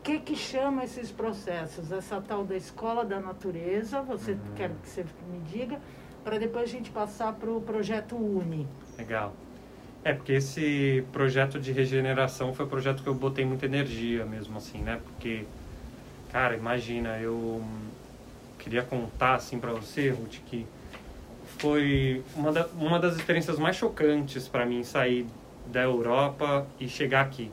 que, 0.03 0.19
que 0.19 0.35
chama 0.35 0.83
esses 0.83 1.11
processos? 1.11 1.91
Essa 1.91 2.21
tal 2.21 2.45
da 2.45 2.55
escola 2.55 3.03
da 3.03 3.19
natureza, 3.19 4.01
você 4.01 4.33
uhum. 4.33 4.39
quer 4.55 4.71
que 4.81 4.89
você 4.89 5.05
me 5.31 5.39
diga, 5.39 5.79
para 6.23 6.37
depois 6.37 6.63
a 6.63 6.71
gente 6.71 6.91
passar 6.91 7.33
para 7.33 7.49
o 7.49 7.61
projeto 7.61 8.15
UNI. 8.15 8.67
Legal. 8.97 9.33
É, 10.03 10.13
porque 10.13 10.33
esse 10.33 11.03
projeto 11.11 11.59
de 11.59 11.71
regeneração 11.71 12.53
foi 12.53 12.65
um 12.65 12.69
projeto 12.69 13.03
que 13.03 13.09
eu 13.09 13.13
botei 13.13 13.43
muita 13.43 13.65
energia 13.65 14.25
mesmo, 14.25 14.57
assim, 14.57 14.79
né? 14.79 15.01
Porque, 15.03 15.45
cara, 16.31 16.55
imagina, 16.55 17.19
eu 17.19 17.61
queria 18.57 18.83
contar, 18.83 19.35
assim, 19.35 19.59
para 19.59 19.73
você, 19.73 20.09
Ruth, 20.09 20.37
que 20.45 20.65
foi 21.59 22.23
uma, 22.35 22.51
da, 22.51 22.67
uma 22.67 22.99
das 22.99 23.15
experiências 23.17 23.59
mais 23.59 23.75
chocantes 23.75 24.47
para 24.47 24.65
mim 24.65 24.83
sair 24.83 25.27
da 25.67 25.81
Europa 25.81 26.65
e 26.79 26.87
chegar 26.87 27.21
aqui. 27.21 27.51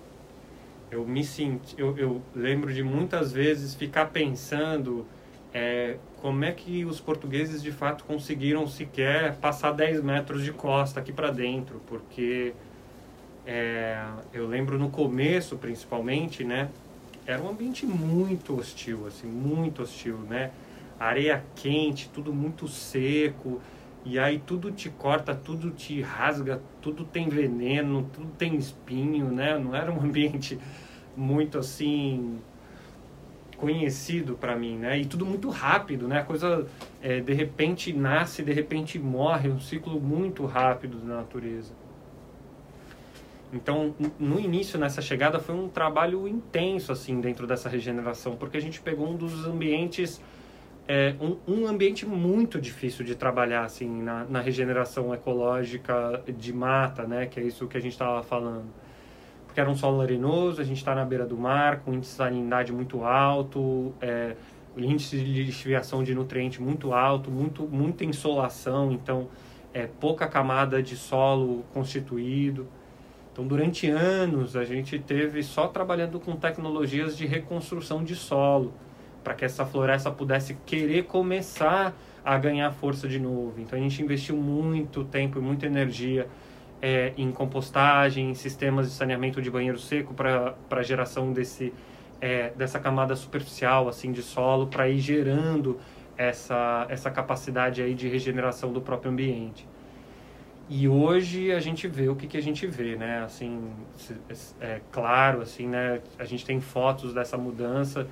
Eu 0.91 1.05
me 1.07 1.25
senti, 1.25 1.75
eu, 1.77 1.99
eu 1.99 2.23
lembro 2.35 2.73
de 2.73 2.83
muitas 2.83 3.33
vezes 3.33 3.75
ficar 3.75 4.07
pensando 4.07 5.05
é, 5.53 5.97
como 6.23 6.45
é 6.45 6.53
que 6.53 6.85
os 6.85 7.01
portugueses 7.01 7.61
de 7.61 7.73
fato 7.73 8.05
conseguiram 8.05 8.67
sequer 8.67 9.35
passar 9.37 9.73
10 9.73 10.03
metros 10.03 10.45
de 10.45 10.53
costa 10.53 11.01
aqui 11.01 11.13
para 11.13 11.31
dentro, 11.33 11.81
porque 11.89 12.55
é, 13.45 14.01
eu 14.33 14.47
lembro 14.47 14.79
no 14.79 14.89
começo 14.89 15.57
principalmente, 15.57 16.45
né, 16.45 16.69
era 17.27 17.43
um 17.43 17.49
ambiente 17.49 17.85
muito 17.85 18.57
hostil, 18.57 19.07
assim, 19.07 19.27
muito 19.27 19.83
hostil, 19.83 20.19
né, 20.19 20.53
areia 20.99 21.43
quente, 21.57 22.09
tudo 22.15 22.33
muito 22.33 22.69
seco, 22.69 23.61
e 24.09 24.19
aí 24.19 24.39
tudo 24.39 24.71
te 24.71 24.89
corta, 24.89 25.35
tudo 25.35 25.71
te 25.71 26.01
rasga, 26.01 26.63
tudo 26.81 27.05
tem 27.05 27.29
veneno, 27.29 28.09
tudo 28.13 28.29
tem 28.39 28.55
espinho, 28.55 29.31
né, 29.31 29.59
não 29.59 29.75
era 29.75 29.91
um 29.91 29.99
ambiente 30.01 30.59
muito 31.17 31.59
assim 31.59 32.39
conhecido 33.57 34.35
para 34.35 34.55
mim, 34.55 34.77
né? 34.77 34.99
E 34.99 35.07
tudo 35.07 35.25
muito 35.25 35.49
rápido, 35.49 36.07
né? 36.07 36.21
A 36.21 36.23
coisa 36.23 36.67
é, 37.03 37.21
de 37.21 37.33
repente 37.33 37.91
nasce, 37.91 38.43
de 38.43 38.53
repente 38.53 38.99
morre, 38.99 39.49
um 39.49 39.59
ciclo 39.59 39.99
muito 39.99 40.45
rápido 40.45 40.99
da 40.99 41.17
natureza. 41.17 41.73
Então, 43.53 43.95
no 44.19 44.39
início, 44.39 44.79
nessa 44.79 45.01
chegada, 45.01 45.39
foi 45.39 45.55
um 45.55 45.69
trabalho 45.69 46.29
intenso, 46.29 46.93
assim, 46.93 47.21
dentro 47.21 47.47
dessa 47.47 47.69
regeneração, 47.69 48.37
porque 48.37 48.57
a 48.57 48.61
gente 48.61 48.81
pegou 48.81 49.09
um 49.09 49.17
dos 49.17 49.47
ambientes, 49.47 50.21
é, 50.89 51.15
um, 51.21 51.37
um, 51.47 51.67
ambiente 51.67 52.07
muito 52.07 52.61
difícil 52.61 53.05
de 53.05 53.15
trabalhar, 53.15 53.65
assim, 53.65 54.03
na, 54.03 54.25
na 54.25 54.41
regeneração 54.41 55.15
ecológica 55.15 56.23
de 56.29 56.53
mata, 56.53 57.05
né? 57.05 57.27
Que 57.27 57.41
é 57.41 57.43
isso 57.43 57.67
que 57.67 57.77
a 57.77 57.81
gente 57.81 57.93
estava 57.93 58.23
falando 58.23 58.67
porque 59.57 59.63
era 59.63 59.71
um 59.71 59.75
solo 59.75 60.03
arenoso, 60.03 60.61
a 60.61 60.65
gente 60.65 60.77
está 60.77 60.95
na 60.95 61.03
beira 61.03 61.25
do 61.25 61.35
mar, 61.35 61.81
com 61.81 61.95
índice 61.95 62.11
de 62.11 62.17
salinidade 62.19 62.71
muito 62.75 63.03
alto, 63.03 63.95
é, 64.03 64.37
índice 64.77 65.17
de 65.17 65.45
desviação 65.47 66.05
de 66.05 66.15
nutriente 66.15 66.61
muito 66.61 66.93
alto, 66.93 67.31
muito, 67.31 67.63
muita 67.67 68.05
insolação, 68.05 68.93
então 68.93 69.29
é, 69.73 69.87
pouca 69.87 70.29
camada 70.29 70.83
de 70.83 70.95
solo 70.95 71.65
constituído. 71.73 72.69
Então, 73.33 73.47
durante 73.47 73.89
anos, 73.89 74.57
a 74.57 74.65
gente 74.65 74.99
teve 74.99 75.43
só 75.43 75.69
trabalhando 75.69 76.21
com 76.21 76.37
tecnologias 76.37 77.17
de 77.17 77.25
reconstrução 77.25 78.05
de 78.05 78.15
solo, 78.15 78.75
para 79.27 79.35
que 79.35 79.45
essa 79.45 79.67
floresta 79.67 80.09
pudesse 80.09 80.55
querer 80.65 81.03
começar 81.03 81.93
a 82.25 82.39
ganhar 82.39 82.71
força 82.71 83.09
de 83.09 83.19
novo. 83.19 83.55
Então, 83.59 83.77
a 83.77 83.83
gente 83.83 84.01
investiu 84.01 84.37
muito 84.37 85.03
tempo 85.03 85.41
e 85.41 85.43
muita 85.43 85.67
energia 85.67 86.29
é, 86.81 87.13
em 87.17 87.33
compostagem, 87.33 88.31
em 88.31 88.35
sistemas 88.37 88.89
de 88.89 88.95
saneamento 88.95 89.43
de 89.43 89.51
banheiro 89.51 89.81
seco 89.81 90.15
para 90.15 90.83
geração 90.85 91.33
desse, 91.33 91.75
é, 92.21 92.51
dessa 92.51 92.79
camada 92.79 93.17
superficial 93.17 93.89
assim 93.89 94.13
de 94.13 94.23
solo 94.23 94.69
para 94.69 94.89
ir 94.89 95.01
gerando 95.01 95.77
essa, 96.17 96.87
essa 96.89 97.11
capacidade 97.11 97.83
aí 97.83 97.95
de 97.95 98.07
regeneração 98.07 98.73
do 98.73 98.81
próprio 98.81 99.11
ambiente. 99.11 99.67
E 100.69 100.87
hoje 100.87 101.51
a 101.51 101.59
gente 101.59 101.89
vê 101.89 102.09
o 102.09 102.15
que, 102.15 102.29
que 102.29 102.37
a 102.37 102.43
gente 102.43 102.65
vê, 102.65 102.95
né? 102.95 103.25
Assim, 103.25 103.73
é 104.61 104.81
claro, 104.93 105.43
assim, 105.43 105.67
né? 105.67 106.01
A 106.17 106.25
gente 106.25 106.45
tem 106.45 106.61
fotos 106.61 107.13
dessa 107.13 107.37
mudança 107.37 108.07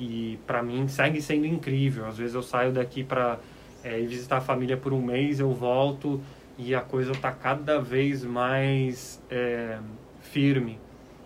e 0.00 0.38
para 0.46 0.62
mim 0.62 0.88
segue 0.88 1.20
sendo 1.20 1.46
incrível. 1.46 2.06
Às 2.06 2.16
vezes 2.16 2.34
eu 2.34 2.42
saio 2.42 2.72
daqui 2.72 3.04
para 3.04 3.38
é, 3.84 3.98
visitar 4.00 4.38
a 4.38 4.40
família 4.40 4.76
por 4.76 4.94
um 4.94 5.02
mês, 5.02 5.38
eu 5.38 5.52
volto 5.52 6.20
e 6.56 6.74
a 6.74 6.80
coisa 6.80 7.12
está 7.12 7.30
cada 7.30 7.78
vez 7.78 8.24
mais 8.24 9.22
é, 9.30 9.78
firme. 10.20 10.78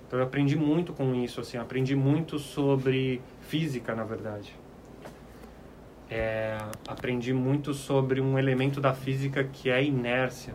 Então 0.07 0.19
eu 0.19 0.25
aprendi 0.25 0.57
muito 0.57 0.93
com 0.93 1.14
isso, 1.14 1.40
assim, 1.40 1.57
aprendi 1.57 1.95
muito 1.95 2.38
sobre 2.38 3.23
física, 3.43 3.95
na 3.95 4.04
verdade. 4.04 4.54
É, 6.11 6.59
aprendi 6.87 7.33
muito 7.33 7.73
sobre 7.73 8.21
um 8.21 8.38
elemento 8.38 8.81
da 8.81 8.93
física 8.93 9.43
que 9.45 9.71
é 9.71 9.76
a 9.76 9.81
inércia, 9.81 10.54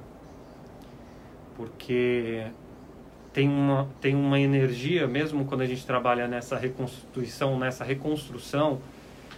porque 1.55 2.45
tem 3.39 3.47
uma, 3.47 3.87
tem 4.01 4.15
uma 4.15 4.37
energia, 4.37 5.07
mesmo 5.07 5.45
quando 5.45 5.61
a 5.61 5.65
gente 5.65 5.85
trabalha 5.85 6.27
nessa 6.27 6.57
reconstituição, 6.57 7.57
nessa 7.57 7.85
reconstrução, 7.85 8.81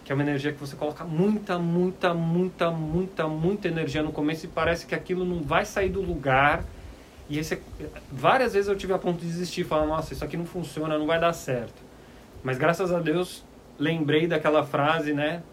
que 0.04 0.12
é 0.12 0.16
uma 0.16 0.24
energia 0.24 0.52
que 0.52 0.60
você 0.60 0.76
coloca 0.76 1.04
muita, 1.04 1.60
muita, 1.60 2.12
muita, 2.12 2.72
muita, 2.72 3.28
muita 3.28 3.68
energia 3.68 4.02
no 4.02 4.12
começo 4.12 4.48
e 4.48 4.50
parece 4.50 4.88
que 4.88 4.96
aquilo 4.96 5.24
não 5.24 5.44
vai 5.44 5.66
sair 5.66 5.90
do 5.90 6.02
lugar. 6.02 6.64
E 7.30 7.38
esse, 7.38 7.62
várias 8.12 8.54
vezes 8.54 8.68
eu 8.70 8.76
tive 8.76 8.92
a 8.92 8.98
ponto 8.98 9.20
de 9.20 9.28
desistir, 9.28 9.66
falar, 9.66 9.86
nossa, 9.86 10.14
isso 10.14 10.26
aqui 10.26 10.36
não 10.36 10.48
funciona, 10.48 10.98
não 10.98 11.06
vai 11.06 11.20
dar 11.20 11.34
certo. 11.34 11.80
Mas 12.44 12.58
graças 12.58 12.92
a 12.92 13.00
Deus 13.00 13.46
lembrei 13.78 14.26
daquela 14.26 14.66
frase, 14.66 15.14
né? 15.14 15.44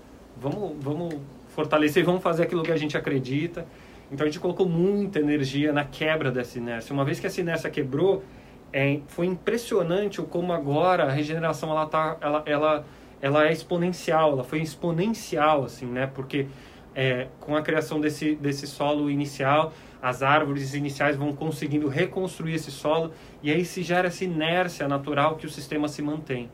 Vamos, 0.40 0.75
vamos 0.81 1.17
fortalecer, 1.49 2.02
vamos 2.02 2.23
fazer 2.23 2.45
aquilo 2.45 2.62
que 2.62 2.73
a 2.73 2.78
gente 2.78 2.97
acredita. 2.97 3.67
Então 4.11 4.26
a 4.26 4.31
gente 4.31 4.40
colocou 4.40 4.67
muita 4.67 5.19
energia 5.19 5.71
na 5.71 5.85
quebra 5.85 6.31
dessa 6.31 6.57
inércia. 6.57 6.95
Uma 6.95 7.05
vez 7.05 7.21
que 7.21 7.26
essa 7.26 7.43
inércia 7.43 7.69
quebrou, 7.69 8.25
é, 8.73 9.01
foi 9.09 9.27
impressionante 9.27 10.21
como 10.23 10.53
agora 10.53 11.05
a 11.05 11.11
regeneração 11.11 11.71
ela 11.71 11.87
tá, 11.87 12.17
ela, 12.21 12.43
ela 12.47 12.85
ela 13.21 13.47
é 13.49 13.53
exponencial, 13.53 14.33
ela 14.33 14.45
foi 14.45 14.61
exponencial, 14.61 15.65
assim, 15.65 15.87
né? 15.87 16.07
Porque 16.07 16.47
é, 16.95 17.29
com 17.41 17.57
a 17.57 17.63
criação 17.63 18.01
desse, 18.01 18.35
desse 18.37 18.67
solo 18.67 19.11
inicial, 19.11 19.73
as 20.01 20.23
árvores 20.23 20.75
iniciais 20.75 21.17
vão 21.17 21.33
conseguindo 21.33 21.89
reconstruir 21.89 22.55
esse 22.55 22.71
solo 22.71 23.13
e 23.43 23.51
aí 23.51 23.65
se 23.65 23.83
gera 23.83 24.09
essa 24.09 24.25
inércia 24.25 24.87
natural 24.87 25.37
que 25.37 25.47
o 25.47 25.51
sistema 25.51 25.89
se 25.89 26.01
mantém. 26.03 26.51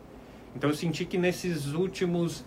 Então 0.57 0.71
eu 0.71 0.75
senti 0.75 1.05
que 1.05 1.19
nesses 1.19 1.75
últimos 1.75 2.45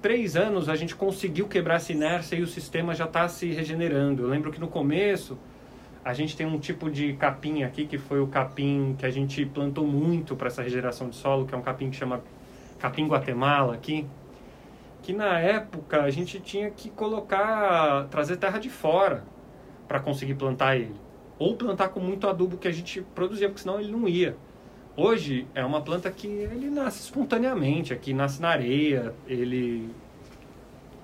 três 0.00 0.36
anos 0.36 0.68
a 0.68 0.76
gente 0.76 0.94
conseguiu 0.94 1.48
quebrar 1.48 1.76
essa 1.76 1.92
inércia 1.92 2.36
e 2.36 2.42
o 2.42 2.46
sistema 2.46 2.94
já 2.94 3.06
está 3.06 3.28
se 3.28 3.50
regenerando. 3.52 4.22
Eu 4.22 4.28
lembro 4.28 4.52
que 4.52 4.60
no 4.60 4.68
começo 4.68 5.36
a 6.06 6.12
gente 6.12 6.36
tem 6.36 6.46
um 6.46 6.56
tipo 6.56 6.88
de 6.88 7.14
capim 7.14 7.64
aqui 7.64 7.84
que 7.84 7.98
foi 7.98 8.20
o 8.20 8.28
capim 8.28 8.94
que 8.96 9.04
a 9.04 9.10
gente 9.10 9.44
plantou 9.44 9.84
muito 9.84 10.36
para 10.36 10.46
essa 10.46 10.62
regeneração 10.62 11.08
de 11.08 11.16
solo, 11.16 11.44
que 11.44 11.52
é 11.52 11.58
um 11.58 11.62
capim 11.62 11.90
que 11.90 11.96
chama 11.96 12.22
capim 12.78 13.08
Guatemala 13.08 13.74
aqui, 13.74 14.06
que 15.02 15.12
na 15.12 15.40
época 15.40 16.04
a 16.04 16.10
gente 16.10 16.38
tinha 16.38 16.70
que 16.70 16.90
colocar, 16.90 18.06
trazer 18.08 18.36
terra 18.36 18.60
de 18.60 18.70
fora 18.70 19.24
para 19.88 19.98
conseguir 19.98 20.36
plantar 20.36 20.76
ele. 20.76 20.94
Ou 21.40 21.56
plantar 21.56 21.88
com 21.88 21.98
muito 21.98 22.28
adubo 22.28 22.56
que 22.56 22.68
a 22.68 22.72
gente 22.72 23.02
produzia, 23.12 23.48
porque 23.48 23.62
senão 23.62 23.80
ele 23.80 23.90
não 23.90 24.06
ia. 24.06 24.36
Hoje 24.96 25.48
é 25.56 25.64
uma 25.64 25.80
planta 25.80 26.08
que 26.08 26.28
ele 26.28 26.70
nasce 26.70 27.00
espontaneamente, 27.00 27.92
aqui 27.92 28.14
nasce 28.14 28.40
na 28.40 28.50
areia, 28.50 29.12
ele 29.26 29.90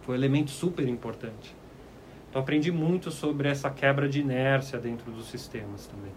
foi 0.02 0.14
um 0.14 0.18
elemento 0.18 0.52
super 0.52 0.87
importante. 0.87 1.61
Então 2.32 2.40
aprendi 2.40 2.72
muito 2.72 3.10
sobre 3.10 3.46
essa 3.46 3.68
quebra 3.68 4.08
de 4.08 4.22
inércia 4.22 4.78
dentro 4.78 5.12
dos 5.12 5.28
sistemas 5.28 5.86
também. 5.86 6.10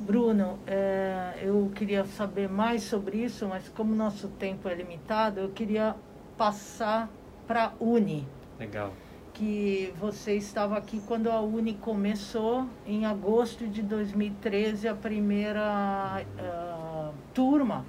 Bruno, 0.00 0.58
é, 0.66 1.38
eu 1.40 1.72
queria 1.74 2.04
saber 2.04 2.46
mais 2.46 2.82
sobre 2.82 3.16
isso, 3.16 3.48
mas 3.48 3.70
como 3.70 3.94
nosso 3.94 4.28
tempo 4.28 4.68
é 4.68 4.74
limitado, 4.74 5.40
eu 5.40 5.48
queria 5.48 5.96
passar 6.36 7.08
para 7.46 7.68
a 7.68 7.72
Uni. 7.80 8.28
Legal. 8.58 8.92
Que 9.32 9.94
você 9.98 10.34
estava 10.34 10.76
aqui 10.76 11.00
quando 11.06 11.30
a 11.30 11.40
Uni 11.40 11.72
começou, 11.72 12.66
em 12.86 13.06
agosto 13.06 13.66
de 13.66 13.80
2013, 13.80 14.88
a 14.88 14.94
primeira 14.94 16.22
uh, 16.22 17.14
turma. 17.32 17.86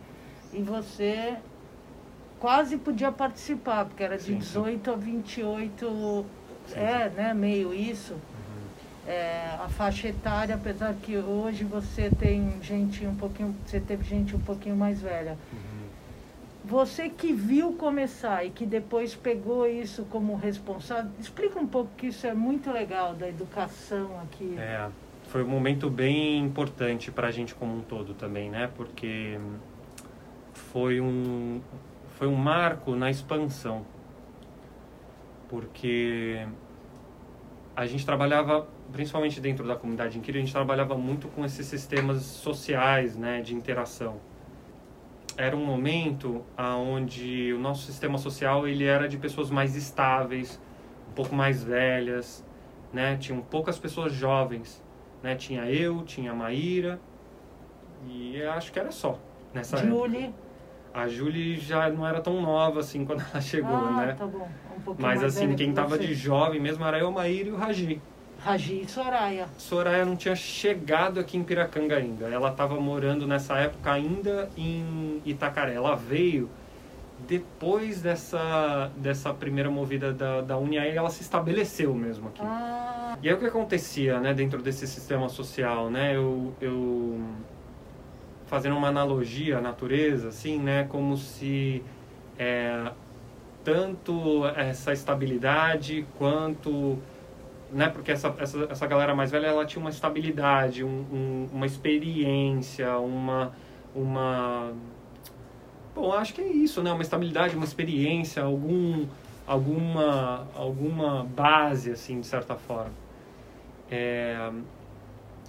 E 0.54 0.62
você 0.62 1.36
quase 2.40 2.78
podia 2.78 3.12
participar, 3.12 3.84
porque 3.84 4.04
era 4.04 4.18
de 4.18 4.24
sim, 4.24 4.38
18 4.38 4.86
sim. 4.86 4.94
a 4.94 4.98
28, 4.98 6.26
sim, 6.68 6.80
é, 6.80 7.10
né, 7.10 7.34
meio 7.34 7.74
isso. 7.74 8.14
Uhum. 8.14 8.20
É, 9.08 9.58
a 9.60 9.68
faixa 9.70 10.08
etária, 10.08 10.56
apesar 10.56 10.94
que 10.94 11.18
hoje 11.18 11.64
você 11.64 12.10
tem 12.10 12.62
gente 12.62 13.06
um 13.06 13.16
pouquinho, 13.16 13.56
você 13.66 13.80
teve 13.80 14.04
gente 14.04 14.36
um 14.36 14.40
pouquinho 14.40 14.76
mais 14.76 15.02
velha. 15.02 15.38
Uhum. 15.52 15.74
Você 16.66 17.10
que 17.10 17.34
viu 17.34 17.74
começar 17.74 18.46
e 18.46 18.50
que 18.50 18.66
depois 18.66 19.14
pegou 19.14 19.68
isso 19.68 20.06
como 20.06 20.36
responsável, 20.36 21.12
explica 21.20 21.60
um 21.60 21.68
pouco 21.68 21.90
que 21.98 22.08
isso 22.08 22.26
é 22.26 22.34
muito 22.34 22.72
legal 22.72 23.14
da 23.14 23.28
educação 23.28 24.18
aqui. 24.22 24.56
É, 24.58 24.88
foi 25.28 25.44
um 25.44 25.48
momento 25.48 25.90
bem 25.90 26.40
importante 26.40 27.12
para 27.12 27.28
a 27.28 27.32
gente 27.32 27.54
como 27.54 27.76
um 27.76 27.82
todo 27.82 28.14
também, 28.14 28.50
né? 28.50 28.70
Porque 28.78 29.38
foi 30.54 31.02
um 31.02 31.60
foi 32.18 32.28
um 32.28 32.36
marco 32.36 32.96
na 32.96 33.10
expansão, 33.10 33.84
porque 35.54 36.48
a 37.76 37.86
gente 37.86 38.04
trabalhava 38.04 38.68
principalmente 38.92 39.40
dentro 39.40 39.68
da 39.68 39.76
comunidade 39.76 40.18
Inquiri, 40.18 40.40
a 40.40 40.42
gente 40.42 40.52
trabalhava 40.52 40.98
muito 40.98 41.28
com 41.28 41.46
esses 41.46 41.68
sistemas 41.68 42.24
sociais, 42.24 43.16
né, 43.16 43.40
de 43.40 43.54
interação 43.54 44.20
era 45.38 45.56
um 45.56 45.66
momento 45.66 46.44
onde 46.58 47.54
o 47.54 47.60
nosso 47.60 47.84
sistema 47.84 48.18
social 48.18 48.68
ele 48.68 48.86
era 48.86 49.08
de 49.08 49.18
pessoas 49.18 49.50
mais 49.50 49.76
estáveis, 49.76 50.60
um 51.10 51.14
pouco 51.14 51.36
mais 51.36 51.64
velhas, 51.64 52.46
né? 52.92 53.18
Tinham 53.18 53.42
poucas 53.42 53.80
pessoas 53.80 54.14
jovens, 54.14 54.84
né? 55.22 55.36
Tinha 55.36 55.66
eu, 55.66 56.04
tinha 56.04 56.32
a 56.32 56.36
Maíra 56.36 57.00
e 58.08 58.42
acho 58.44 58.72
que 58.72 58.80
era 58.80 58.92
só 58.92 59.18
nessa 59.54 59.78
Julie. 59.78 60.26
época. 60.26 60.44
A 60.94 61.08
Julie 61.08 61.58
já 61.58 61.90
não 61.90 62.08
era 62.08 62.22
tão 62.22 62.40
nova 62.40 62.80
assim 62.80 63.04
quando 63.04 63.24
ela 63.32 63.42
chegou, 63.42 63.76
ah, 63.76 64.06
né? 64.06 64.14
Tá 64.14 64.28
bom. 64.28 64.48
Um 64.86 64.96
Mas 64.98 65.24
assim, 65.24 65.56
quem 65.56 65.74
tava 65.74 65.98
de 65.98 66.14
jovem 66.14 66.60
mesmo 66.60 66.84
era 66.86 67.00
eu, 67.00 67.12
Maíra 67.12 67.50
e 67.50 67.52
o 67.52 67.56
Raji. 67.56 68.02
Ragi 68.40 68.82
e 68.82 68.90
Soraya. 68.90 69.48
Soraya 69.58 70.06
não 70.06 70.18
tinha 70.18 70.36
chegado 70.36 71.20
aqui 71.20 71.38
em 71.38 71.44
Piracanga 71.44 71.96
ainda. 71.96 72.28
Ela 72.28 72.50
estava 72.50 72.80
morando 72.80 73.26
nessa 73.26 73.58
época 73.58 73.92
ainda 73.92 74.50
em 74.58 75.22
Itacaré. 75.26 75.76
Ela 75.76 75.96
veio 75.96 76.50
depois 77.28 78.02
dessa, 78.02 78.92
dessa 78.98 79.34
primeira 79.34 79.70
movida 79.70 80.12
da, 80.14 80.42
da 80.42 80.58
Unia, 80.58 80.84
ela 80.84 81.10
se 81.10 81.22
estabeleceu 81.22 81.94
mesmo 81.94 82.28
aqui. 82.28 82.42
Ah. 82.44 83.18
E 83.22 83.30
aí 83.30 83.34
o 83.34 83.38
que 83.38 83.46
acontecia, 83.46 84.20
né, 84.20 84.34
dentro 84.34 84.62
desse 84.62 84.86
sistema 84.88 85.30
social, 85.30 85.90
né, 85.90 86.16
eu, 86.16 86.54
eu 86.60 87.22
fazendo 88.46 88.76
uma 88.76 88.90
analogia 88.90 89.60
à 89.60 89.62
natureza, 89.62 90.30
assim, 90.30 90.60
né, 90.60 90.86
como 90.90 91.16
se 91.16 91.82
é, 92.38 92.92
tanto 93.64 94.46
essa 94.56 94.92
estabilidade 94.92 96.06
quanto 96.18 97.00
né? 97.74 97.90
Porque 97.90 98.12
essa, 98.12 98.34
essa, 98.38 98.68
essa 98.70 98.88
galera 98.88 99.16
mais 99.16 99.32
velha, 99.32 99.48
ela 99.48 99.66
tinha 99.66 99.82
uma 99.82 99.90
estabilidade, 99.90 100.84
um, 100.84 101.06
um, 101.12 101.50
uma 101.52 101.66
experiência, 101.66 102.98
uma, 103.00 103.52
uma... 103.96 104.72
Bom, 105.94 106.14
acho 106.14 106.34
que 106.34 106.42
é 106.42 106.48
isso, 106.48 106.82
né? 106.82 106.92
Uma 106.92 107.02
estabilidade, 107.02 107.56
uma 107.56 107.66
experiência, 107.66 108.44
algum, 108.44 109.06
alguma, 109.46 110.48
alguma 110.56 111.24
base, 111.24 111.92
assim, 111.92 112.20
de 112.20 112.28
certa 112.28 112.56
forma. 112.56 112.94
É... 113.90 114.52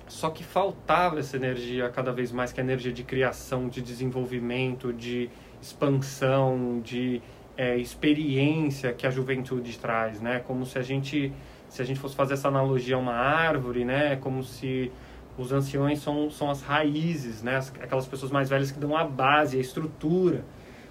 Só 0.07 0.29
que 0.29 0.45
faltava 0.45 1.19
essa 1.19 1.37
energia 1.37 1.89
cada 1.89 2.13
vez 2.13 2.31
mais, 2.31 2.53
que 2.53 2.61
é 2.61 2.63
a 2.63 2.67
energia 2.67 2.93
de 2.93 3.03
criação, 3.03 3.69
de 3.69 3.81
desenvolvimento, 3.81 4.93
de 4.93 5.31
expansão, 5.63 6.81
de 6.85 7.23
é, 7.57 7.77
experiência 7.77 8.93
que 8.93 9.07
a 9.07 9.11
juventude 9.11 9.79
traz, 9.79 10.21
né? 10.21 10.41
Como 10.47 10.67
se 10.67 10.79
a 10.79 10.83
gente 10.83 11.33
se 11.75 11.83
a 11.83 11.85
gente 11.85 11.99
fosse 11.99 12.15
fazer 12.15 12.35
essa 12.35 12.47
analogia 12.47 12.95
a 12.95 12.99
uma 13.01 13.15
árvore, 13.15 13.85
né, 13.85 14.15
como 14.15 14.45
se 14.45 14.93
os 15.37 15.51
anciões 15.51 15.99
são, 15.99 16.31
são 16.31 16.49
as 16.49 16.63
raízes, 16.63 17.43
né, 17.43 17.61
aquelas 17.83 18.07
pessoas 18.07 18.31
mais 18.31 18.49
velhas 18.49 18.71
que 18.71 18.79
dão 18.79 18.97
a 18.97 19.03
base, 19.03 19.57
a 19.57 19.61
estrutura. 19.61 20.45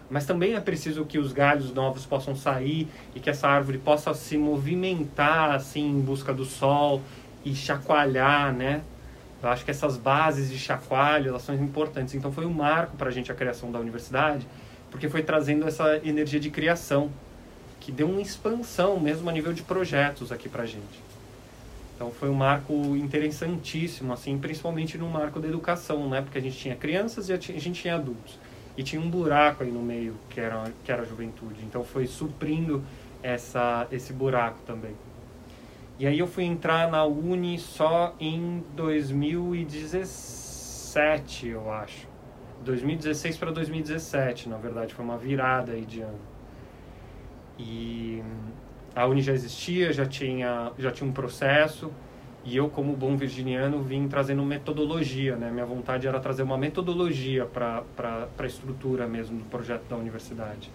Mas 0.10 0.26
também 0.26 0.56
é 0.56 0.60
preciso 0.60 1.06
que 1.06 1.18
os 1.18 1.32
galhos 1.32 1.74
novos 1.74 2.06
possam 2.06 2.36
sair 2.36 2.90
e 3.16 3.22
que 3.22 3.30
essa 3.30 3.48
árvore 3.48 3.78
possa 3.78 4.14
se 4.14 4.38
movimentar 4.38 5.52
assim 5.52 5.90
em 5.90 6.02
busca 6.02 6.34
do 6.34 6.44
sol 6.44 7.02
e 7.46 7.56
chacoalhar, 7.56 8.54
né? 8.54 8.82
Eu 9.42 9.50
acho 9.50 9.64
que 9.64 9.72
essas 9.72 9.96
bases 9.96 10.52
de 10.52 10.60
chacoalho 10.60 11.30
elas 11.30 11.44
são 11.44 11.56
importantes. 11.56 12.14
Então 12.14 12.30
foi 12.30 12.46
um 12.46 12.54
marco 12.54 12.98
para 12.98 13.08
a 13.08 13.12
gente 13.12 13.32
a 13.32 13.36
criação 13.36 13.72
da 13.72 13.80
universidade, 13.80 14.46
porque 14.94 15.10
foi 15.10 15.22
trazendo 15.24 15.68
essa 15.68 15.98
energia 16.06 16.40
de 16.40 16.52
criação 16.52 17.10
que 17.80 17.92
deu 17.92 18.08
uma 18.08 18.22
expansão 18.22 19.00
mesmo 19.00 19.28
a 19.28 19.34
nível 19.34 19.52
de 19.52 19.64
projetos 19.64 20.32
aqui 20.32 20.48
para 20.48 20.68
gente. 20.68 21.02
Então 21.96 22.12
foi 22.12 22.30
um 22.30 22.36
marco 22.36 22.72
interessantíssimo, 22.96 24.14
assim, 24.14 24.38
principalmente 24.38 24.96
no 24.96 25.10
marco 25.10 25.40
da 25.40 25.48
educação, 25.48 26.08
né? 26.08 26.22
Porque 26.22 26.38
a 26.38 26.42
gente 26.42 26.60
tinha 26.60 26.76
crianças 26.76 27.28
e 27.28 27.34
a 27.34 27.38
gente 27.38 27.74
tinha 27.74 27.96
adultos. 27.96 28.38
E 28.78 28.84
tinha 28.84 29.02
um 29.02 29.10
buraco 29.10 29.64
aí 29.64 29.72
no 29.72 29.82
meio, 29.82 30.14
que 30.30 30.40
era, 30.40 30.72
que 30.86 30.92
era 30.92 31.02
a 31.02 31.06
juventude. 31.06 31.64
Então 31.64 31.84
foi 31.84 32.06
suprindo 32.06 32.84
essa, 33.24 33.88
esse 33.92 34.14
buraco 34.14 34.60
também. 34.64 34.96
E 35.98 36.06
aí 36.06 36.20
eu 36.20 36.28
fui 36.28 36.44
entrar 36.44 36.88
na 36.92 37.04
Uni 37.04 37.58
só 37.58 38.14
em 38.20 38.64
2017, 38.76 41.48
eu 41.48 41.72
acho. 41.72 42.13
2016 42.64 43.38
para 43.38 43.52
2017, 43.52 44.50
na 44.50 44.58
verdade, 44.58 44.94
foi 44.94 45.04
uma 45.04 45.18
virada 45.18 45.74
aí 45.74 45.86
de 45.86 46.02
ano. 46.02 46.20
E 47.60 48.24
a 48.96 49.06
Uni 49.06 49.22
já 49.22 49.34
existia, 49.34 49.94
já 49.94 50.06
tinha, 50.06 50.72
já 50.78 50.92
tinha 50.92 51.10
um 51.10 51.14
processo, 51.14 51.92
e 52.46 52.58
eu, 52.58 52.70
como 52.70 52.94
bom 52.94 53.16
virginiano, 53.16 53.82
vim 53.82 54.08
trazendo 54.08 54.44
metodologia, 54.44 55.36
né? 55.36 55.50
Minha 55.50 55.66
vontade 55.66 56.08
era 56.08 56.20
trazer 56.20 56.44
uma 56.44 56.58
metodologia 56.58 57.46
para 57.46 57.84
a 58.38 58.46
estrutura 58.46 59.08
mesmo 59.08 59.40
do 59.40 59.46
projeto 59.46 59.84
da 59.90 59.96
universidade. 59.96 60.70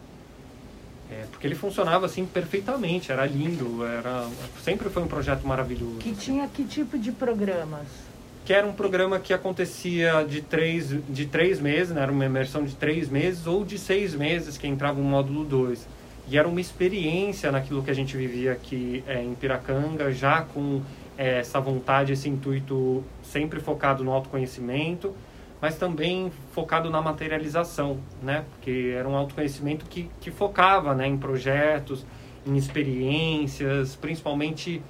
É, 1.11 1.25
porque 1.31 1.47
ele 1.47 1.55
funcionava 1.55 2.07
assim 2.07 2.27
perfeitamente, 2.27 3.11
era 3.11 3.25
lindo, 3.27 3.85
era 3.85 4.29
sempre 4.63 4.91
foi 4.91 5.03
um 5.03 5.07
projeto 5.09 5.47
maravilhoso. 5.47 5.99
Que 5.99 6.15
tinha 6.15 6.47
que 6.49 6.65
tipo 6.65 6.99
de 6.99 7.13
programas? 7.13 8.08
Que 8.49 8.55
era 8.55 8.67
um 8.67 8.73
programa 8.73 9.21
que 9.21 9.35
acontecia 9.35 10.25
de 10.25 10.41
três, 10.41 10.89
de 11.07 11.27
três 11.27 11.61
meses, 11.61 11.95
né? 11.95 12.01
era 12.01 12.11
uma 12.11 12.25
imersão 12.25 12.65
de 12.65 12.75
três 12.75 13.11
meses, 13.11 13.47
ou 13.47 13.63
de 13.63 13.77
seis 13.77 14.15
meses, 14.15 14.57
que 14.57 14.67
entrava 14.67 14.99
um 14.99 15.05
módulo 15.05 15.45
2 15.45 15.87
e 16.27 16.39
era 16.39 16.49
uma 16.49 16.59
experiência 16.59 17.53
naquilo 17.53 17.83
que 17.83 17.91
a 17.91 17.95
gente 17.95 18.17
vivia 18.17 18.53
aqui 18.53 19.05
é, 19.07 19.23
em 19.23 19.35
Piracanga, 19.35 20.11
já 20.11 20.41
com 20.41 20.81
é, 21.19 21.41
essa 21.41 21.61
vontade, 21.61 22.15
esse 22.15 22.27
intuito 22.27 23.05
sempre 23.23 23.61
focado 23.61 24.03
no 24.03 24.13
autoconhecimento, 24.13 25.15
mas 25.61 25.77
também 25.77 26.33
focado 26.53 26.89
na 26.89 27.03
materialização, 27.03 27.99
né? 28.23 28.47
Porque 28.53 28.95
era 28.97 29.07
um 29.07 29.15
autoconhecimento 29.15 29.85
que, 29.85 30.09
que 30.23 30.31
focava 30.31 30.95
né, 30.95 31.07
em 31.07 31.19
projetos, 31.19 32.03
em 32.47 32.57
experiências, 32.57 33.95
principalmente 33.95 34.81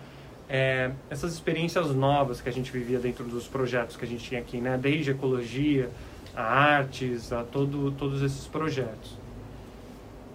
é, 0.48 0.90
essas 1.10 1.34
experiências 1.34 1.94
novas 1.94 2.40
que 2.40 2.48
a 2.48 2.52
gente 2.52 2.70
vivia 2.72 2.98
dentro 2.98 3.24
dos 3.24 3.46
projetos 3.46 3.96
que 3.96 4.04
a 4.04 4.08
gente 4.08 4.24
tinha 4.24 4.40
aqui, 4.40 4.60
né? 4.60 4.78
Desde 4.78 5.10
ecologia, 5.10 5.90
a 6.34 6.42
artes, 6.42 7.32
a 7.32 7.42
todo, 7.42 7.90
todos 7.92 8.22
esses 8.22 8.46
projetos. 8.46 9.18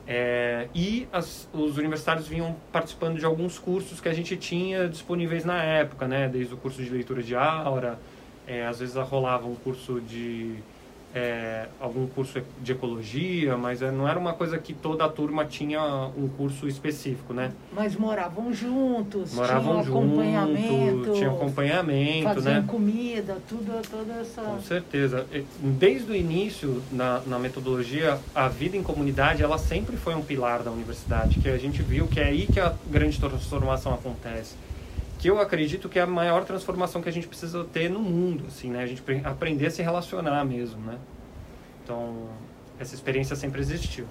É, 0.05 0.67
e 0.75 1.07
as, 1.11 1.47
os 1.53 1.77
universitários 1.77 2.27
vinham 2.27 2.55
participando 2.71 3.17
de 3.17 3.25
alguns 3.25 3.57
cursos 3.57 4.01
que 4.01 4.09
a 4.09 4.13
gente 4.13 4.35
tinha 4.35 4.87
disponíveis 4.87 5.45
na 5.45 5.63
época, 5.63 6.07
né? 6.07 6.27
Desde 6.27 6.53
o 6.53 6.57
curso 6.57 6.83
de 6.83 6.89
leitura 6.89 7.23
de 7.23 7.35
aura, 7.35 7.97
é, 8.45 8.65
às 8.65 8.79
vezes 8.79 8.95
rolava 8.95 9.47
um 9.47 9.55
curso 9.55 9.99
de 10.01 10.55
é, 11.13 11.67
algum 11.79 12.07
curso 12.07 12.41
de 12.61 12.71
ecologia, 12.71 13.55
mas 13.55 13.81
é, 13.81 13.91
não 13.91 14.07
era 14.07 14.17
uma 14.17 14.33
coisa 14.33 14.57
que 14.57 14.73
toda 14.73 15.05
a 15.05 15.09
turma 15.09 15.45
tinha 15.45 16.09
um 16.17 16.27
curso 16.27 16.67
específico, 16.67 17.33
né? 17.33 17.51
Mas 17.71 17.95
moravam 17.95 18.51
juntos, 18.51 19.33
moravam 19.33 19.83
tinham 19.83 19.97
acompanhamento, 19.97 21.13
tinha 21.13 21.29
acompanhamento, 21.29 22.33
faziam 22.33 22.55
né? 22.55 22.65
comida, 22.67 23.37
tudo, 23.47 23.81
toda 23.89 24.13
essa... 24.13 24.41
Com 24.41 24.61
certeza. 24.61 25.27
Desde 25.59 26.11
o 26.11 26.15
início, 26.15 26.81
na, 26.91 27.21
na 27.27 27.37
metodologia, 27.37 28.19
a 28.33 28.47
vida 28.47 28.75
em 28.75 28.83
comunidade, 28.83 29.43
ela 29.43 29.59
sempre 29.59 29.95
foi 29.95 30.15
um 30.15 30.21
pilar 30.21 30.63
da 30.63 30.71
universidade, 30.71 31.39
que 31.39 31.49
a 31.49 31.57
gente 31.57 31.83
viu 31.83 32.07
que 32.07 32.19
é 32.19 32.25
aí 32.25 32.47
que 32.47 32.59
a 32.59 32.73
grande 32.89 33.19
transformação 33.19 33.93
acontece 33.93 34.55
que 35.23 35.29
eu 35.29 35.39
acredito 35.39 35.87
que 35.87 35.97
é 35.97 36.01
a 36.01 36.05
maior 36.05 36.43
transformação 36.43 37.01
que 37.01 37.07
a 37.07 37.11
gente 37.11 37.29
precisa 37.29 37.63
ter 37.63 37.89
no 37.89 37.99
mundo, 37.99 38.43
assim, 38.49 38.69
né? 38.69 38.83
A 38.83 38.85
gente 38.85 39.01
aprender 39.23 39.67
a 39.67 39.71
se 39.71 39.81
relacionar 39.81 40.43
mesmo, 40.43 40.81
né? 40.81 40.97
Então, 41.81 42.27
essa 42.77 42.93
experiência 42.93 43.33
sempre 43.33 43.61
existiu. 43.61 44.05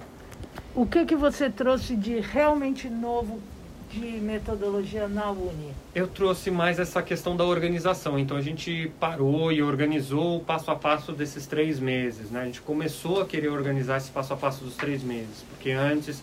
O 0.75 0.87
que 0.87 1.05
que 1.05 1.14
você 1.14 1.51
trouxe 1.51 1.96
de 1.96 2.18
realmente 2.18 2.88
novo 2.88 3.42
de 3.90 4.01
metodologia 4.01 5.07
na 5.07 5.31
Uni? 5.31 5.75
Eu 5.94 6.09
trouxe 6.09 6.51
mais 6.51 6.79
essa 6.79 7.03
questão 7.03 7.37
da 7.37 7.44
organização. 7.44 8.18
Então 8.18 8.35
a 8.35 8.40
gente 8.40 8.90
parou 8.98 9.53
e 9.53 9.62
organizou 9.62 10.38
o 10.38 10.40
passo 10.40 10.70
a 10.70 10.77
passo 10.77 11.12
desses 11.12 11.46
três 11.46 11.79
meses. 11.79 12.31
Né? 12.31 12.40
A 12.40 12.46
gente 12.46 12.62
começou 12.62 13.20
a 13.20 13.27
querer 13.27 13.51
organizar 13.51 13.98
esse 13.98 14.11
passo 14.11 14.33
a 14.33 14.37
passo 14.38 14.64
dos 14.64 14.77
três 14.77 15.03
meses, 15.03 15.44
porque 15.51 15.72
antes 15.72 16.22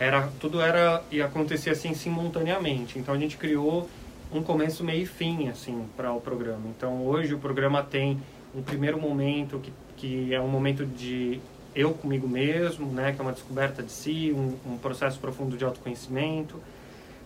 era 0.00 0.26
tudo 0.40 0.58
era 0.58 1.02
e 1.10 1.20
acontecia 1.20 1.72
assim 1.72 1.92
simultaneamente. 1.92 2.98
Então 2.98 3.12
a 3.12 3.18
gente 3.18 3.36
criou 3.36 3.90
um 4.32 4.42
começo, 4.42 4.82
meio 4.82 5.02
e 5.02 5.06
fim 5.06 5.48
assim 5.48 5.86
para 5.96 6.12
o 6.12 6.20
programa. 6.20 6.62
Então 6.76 7.06
hoje 7.06 7.34
o 7.34 7.38
programa 7.38 7.82
tem 7.82 8.20
um 8.54 8.62
primeiro 8.62 9.00
momento 9.00 9.58
que, 9.58 9.72
que 9.96 10.34
é 10.34 10.40
um 10.40 10.48
momento 10.48 10.86
de 10.86 11.40
eu 11.74 11.92
comigo 11.94 12.28
mesmo, 12.28 12.86
né, 12.86 13.12
que 13.12 13.20
é 13.20 13.22
uma 13.22 13.32
descoberta 13.32 13.82
de 13.82 13.92
si, 13.92 14.32
um, 14.34 14.72
um 14.72 14.78
processo 14.78 15.18
profundo 15.18 15.56
de 15.56 15.64
autoconhecimento. 15.64 16.60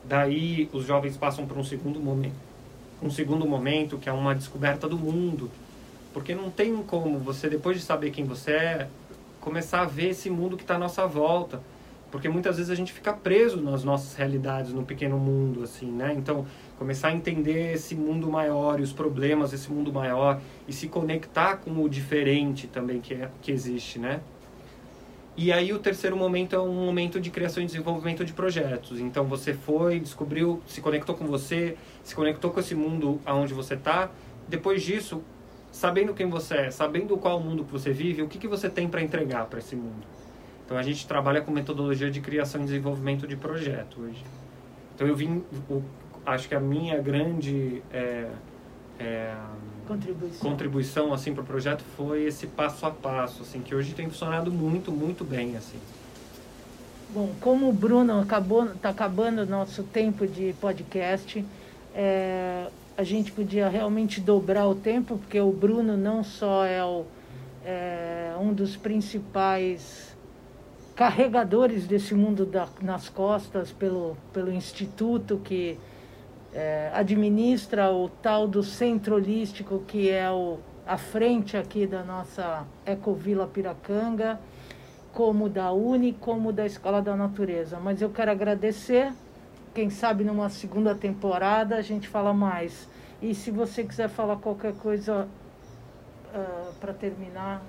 Daí 0.05 0.69
os 0.73 0.85
jovens 0.85 1.17
passam 1.17 1.47
para 1.47 1.59
um 1.59 1.65
segundo 1.65 1.99
momento, 2.01 2.37
um 3.03 3.11
segundo 3.11 3.47
momento 3.47 3.99
que 3.99 4.09
é 4.09 4.13
uma 4.13 4.35
descoberta 4.35 4.89
do 4.89 4.97
mundo, 4.97 5.51
porque 6.13 6.35
não 6.35 6.51
tem 6.51 6.77
como 6.83 7.19
você 7.19 7.49
depois 7.49 7.77
de 7.77 7.83
saber 7.83 8.11
quem 8.11 8.25
você 8.25 8.53
é 8.53 8.89
começar 9.41 9.83
a 9.83 9.85
ver 9.85 10.11
esse 10.11 10.31
mundo 10.31 10.57
que 10.57 10.63
está 10.63 10.77
à 10.77 10.79
nossa 10.79 11.07
volta, 11.07 11.61
porque 12.11 12.29
muitas 12.29 12.57
vezes 12.57 12.71
a 12.71 12.75
gente 12.75 12.93
fica 12.93 13.13
preso 13.13 13.61
nas 13.61 13.83
nossas 13.83 14.15
realidades 14.15 14.73
no 14.73 14.85
pequeno 14.85 15.19
mundo 15.19 15.63
assim, 15.65 15.91
né? 15.91 16.15
Então 16.17 16.47
começar 16.79 17.09
a 17.09 17.13
entender 17.13 17.75
esse 17.75 17.95
mundo 17.95 18.31
maior 18.31 18.79
e 18.81 18.83
os 18.83 18.93
problemas 18.93 19.51
desse 19.51 19.71
mundo 19.71 19.93
maior 19.93 20.41
e 20.69 20.73
se 20.73 20.89
conectar 20.89 21.57
com 21.57 21.83
o 21.83 21.89
diferente 21.89 22.67
também 22.67 23.01
que, 23.01 23.15
é, 23.15 23.31
que 23.41 23.51
existe, 23.51 23.99
né? 23.99 24.21
E 25.39 25.53
aí 25.53 25.71
o 25.73 25.79
terceiro 25.79 26.17
momento 26.17 26.57
é 26.57 26.59
um 26.59 26.73
momento 26.73 27.21
de 27.21 27.31
criação 27.31 27.63
e 27.63 27.67
desenvolvimento 27.67 28.25
de 28.25 28.33
projetos. 28.33 29.01
Então 29.01 29.25
você 29.25 29.53
foi, 29.53 30.01
descobriu, 30.01 30.63
se 30.67 30.81
conectou 30.81 31.15
com 31.15 31.27
você, 31.27 31.77
se 32.03 32.15
conectou 32.15 32.51
com 32.51 32.61
esse 32.61 32.75
mundo 32.75 33.21
aonde 33.25 33.53
você 33.53 33.75
está. 33.75 34.11
Depois 34.49 34.83
disso, 34.83 35.23
sabendo 35.71 36.15
quem 36.15 36.27
você 36.27 36.55
é, 36.55 36.71
sabendo 36.71 37.19
qual 37.19 37.39
mundo 37.39 37.65
que 37.65 37.73
você 37.73 37.93
vive, 37.93 38.23
o 38.23 38.29
que, 38.29 38.39
que 38.39 38.49
você 38.49 38.71
tem 38.71 38.89
para 38.89 39.03
entregar 39.03 39.45
para 39.45 39.59
esse 39.59 39.77
mundo. 39.77 40.07
Então 40.65 40.79
a 40.79 40.83
gente 40.83 41.07
trabalha 41.07 41.43
com 41.43 41.53
metodologia 41.53 42.11
de 42.11 42.21
criação 42.23 42.63
e 42.63 42.65
desenvolvimento 42.65 43.27
de 43.27 43.37
projeto 43.37 44.01
hoje. 44.01 44.25
Então 44.95 45.07
eu 45.07 45.15
vim, 45.15 45.45
o, 45.69 45.83
acho 46.27 46.49
que 46.49 46.55
a 46.55 46.61
minha 46.61 46.99
grande 47.01 47.83
é, 47.93 48.29
é, 48.99 49.35
contribuição. 49.87 50.51
contribuição 50.51 51.15
assim 51.15 51.33
para 51.33 51.43
o 51.43 51.47
projeto 51.47 51.85
foi 51.97 52.25
esse 52.25 52.47
passo 52.49 52.85
a 52.85 52.91
passo, 52.91 53.43
assim 53.43 53.61
que 53.61 53.75
hoje 53.75 53.95
tem 53.95 54.09
funcionado 54.11 54.51
muito, 54.51 54.91
muito 54.91 55.25
bem 55.25 55.57
assim. 55.57 55.79
Bom, 57.11 57.33
como 57.41 57.69
o 57.69 57.73
Bruno 57.73 58.21
acabou, 58.21 58.65
está 58.67 58.89
acabando 58.89 59.43
o 59.43 59.47
nosso 59.47 59.85
tempo 59.85 60.27
de 60.27 60.53
podcast, 60.61 61.45
é, 61.95 62.67
a 62.99 63.05
gente 63.05 63.31
podia 63.31 63.69
realmente 63.69 64.21
dobrar 64.21 64.67
o 64.67 64.75
tempo, 64.75 65.17
porque 65.19 65.41
o 65.41 65.53
Bruno 65.53 65.97
não 65.97 66.25
só 66.25 66.65
é, 66.65 66.85
o, 66.85 67.05
é 67.65 68.35
um 68.41 68.53
dos 68.53 68.77
principais 68.77 70.17
carregadores 70.97 71.87
desse 71.87 72.15
mundo 72.15 72.45
da, 72.45 72.67
nas 72.81 73.09
costas 73.09 73.71
pelo, 73.71 74.17
pelo 74.33 74.51
instituto 74.51 75.41
que 75.45 75.79
é, 76.57 76.91
administra 76.95 77.93
o 77.93 78.09
tal 78.09 78.49
do 78.49 78.63
centro 78.63 79.17
holístico, 79.17 79.85
que 79.87 80.09
é 80.09 80.31
o, 80.31 80.59
a 80.87 80.97
frente 80.97 81.55
aqui 81.55 81.87
da 81.87 82.03
nossa 82.03 82.67
Ecovila 82.87 83.47
Piracanga, 83.47 84.41
como 85.13 85.51
da 85.51 85.71
Uni, 85.71 86.15
como 86.15 86.55
da 86.55 86.65
Escola 86.65 87.03
da 87.03 87.15
Natureza. 87.15 87.79
Mas 87.79 88.01
eu 88.01 88.09
quero 88.09 88.31
agradecer, 88.31 89.13
quem 89.75 89.91
sabe 89.91 90.25
numa 90.25 90.49
segunda 90.49 90.95
temporada 90.95 91.77
a 91.77 91.83
gente 91.83 92.09
fala 92.09 92.33
mais. 92.33 92.89
E 93.21 93.35
se 93.35 93.51
você 93.51 93.85
quiser 93.85 94.09
falar 94.09 94.37
qualquer 94.37 94.73
coisa 94.77 95.29
uh, 96.35 96.75
para 96.81 96.95
terminar. 96.95 97.63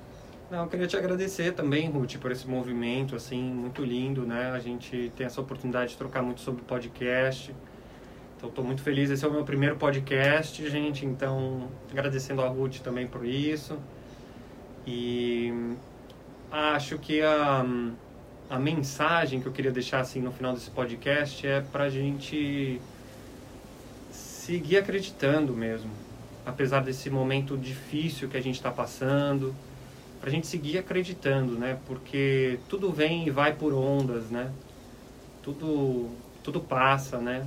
Não, 0.50 0.60
eu 0.60 0.68
queria 0.68 0.88
te 0.88 0.96
agradecer 0.96 1.52
também, 1.54 1.90
Ruth, 1.90 2.16
por 2.20 2.32
esse 2.32 2.48
movimento, 2.48 3.18
assim, 3.18 3.44
muito 3.44 3.84
lindo, 3.84 4.26
né? 4.26 4.52
A 4.52 4.60
gente 4.60 5.12
tem 5.14 5.26
essa 5.26 5.42
oportunidade 5.42 5.92
de 5.92 5.98
trocar 5.98 6.22
muito 6.22 6.40
sobre 6.40 6.62
podcast. 6.64 7.54
Então, 8.38 8.50
estou 8.50 8.64
muito 8.64 8.84
feliz. 8.84 9.10
Esse 9.10 9.26
é 9.26 9.28
o 9.28 9.32
meu 9.32 9.44
primeiro 9.44 9.76
podcast, 9.78 10.70
gente. 10.70 11.04
Então, 11.06 11.68
agradecendo 11.92 12.44
a 12.44 12.48
Ruth 12.48 12.82
também 12.82 13.08
por 13.08 13.26
isso. 13.26 13.80
E 14.86 15.52
acho 16.52 17.00
que 17.00 17.22
a, 17.22 17.66
a 18.48 18.60
mensagem 18.60 19.42
que 19.42 19.48
eu 19.48 19.52
queria 19.52 19.72
deixar 19.72 20.02
assim 20.02 20.22
no 20.22 20.32
final 20.32 20.54
desse 20.54 20.70
podcast 20.70 21.46
é 21.46 21.62
para 21.62 21.86
a 21.86 21.90
gente 21.90 22.80
seguir 24.12 24.78
acreditando 24.78 25.52
mesmo, 25.54 25.90
apesar 26.46 26.82
desse 26.82 27.10
momento 27.10 27.58
difícil 27.58 28.30
que 28.30 28.38
a 28.38 28.42
gente 28.42 28.56
está 28.56 28.72
passando, 28.72 29.54
para 30.22 30.30
a 30.30 30.32
gente 30.32 30.48
seguir 30.48 30.78
acreditando, 30.78 31.54
né? 31.54 31.80
Porque 31.86 32.60
tudo 32.70 32.92
vem 32.92 33.28
e 33.28 33.32
vai 33.32 33.54
por 33.54 33.74
ondas, 33.74 34.30
né? 34.30 34.52
Tudo 35.42 36.10
tudo 36.44 36.62
passa, 36.62 37.18
né? 37.18 37.46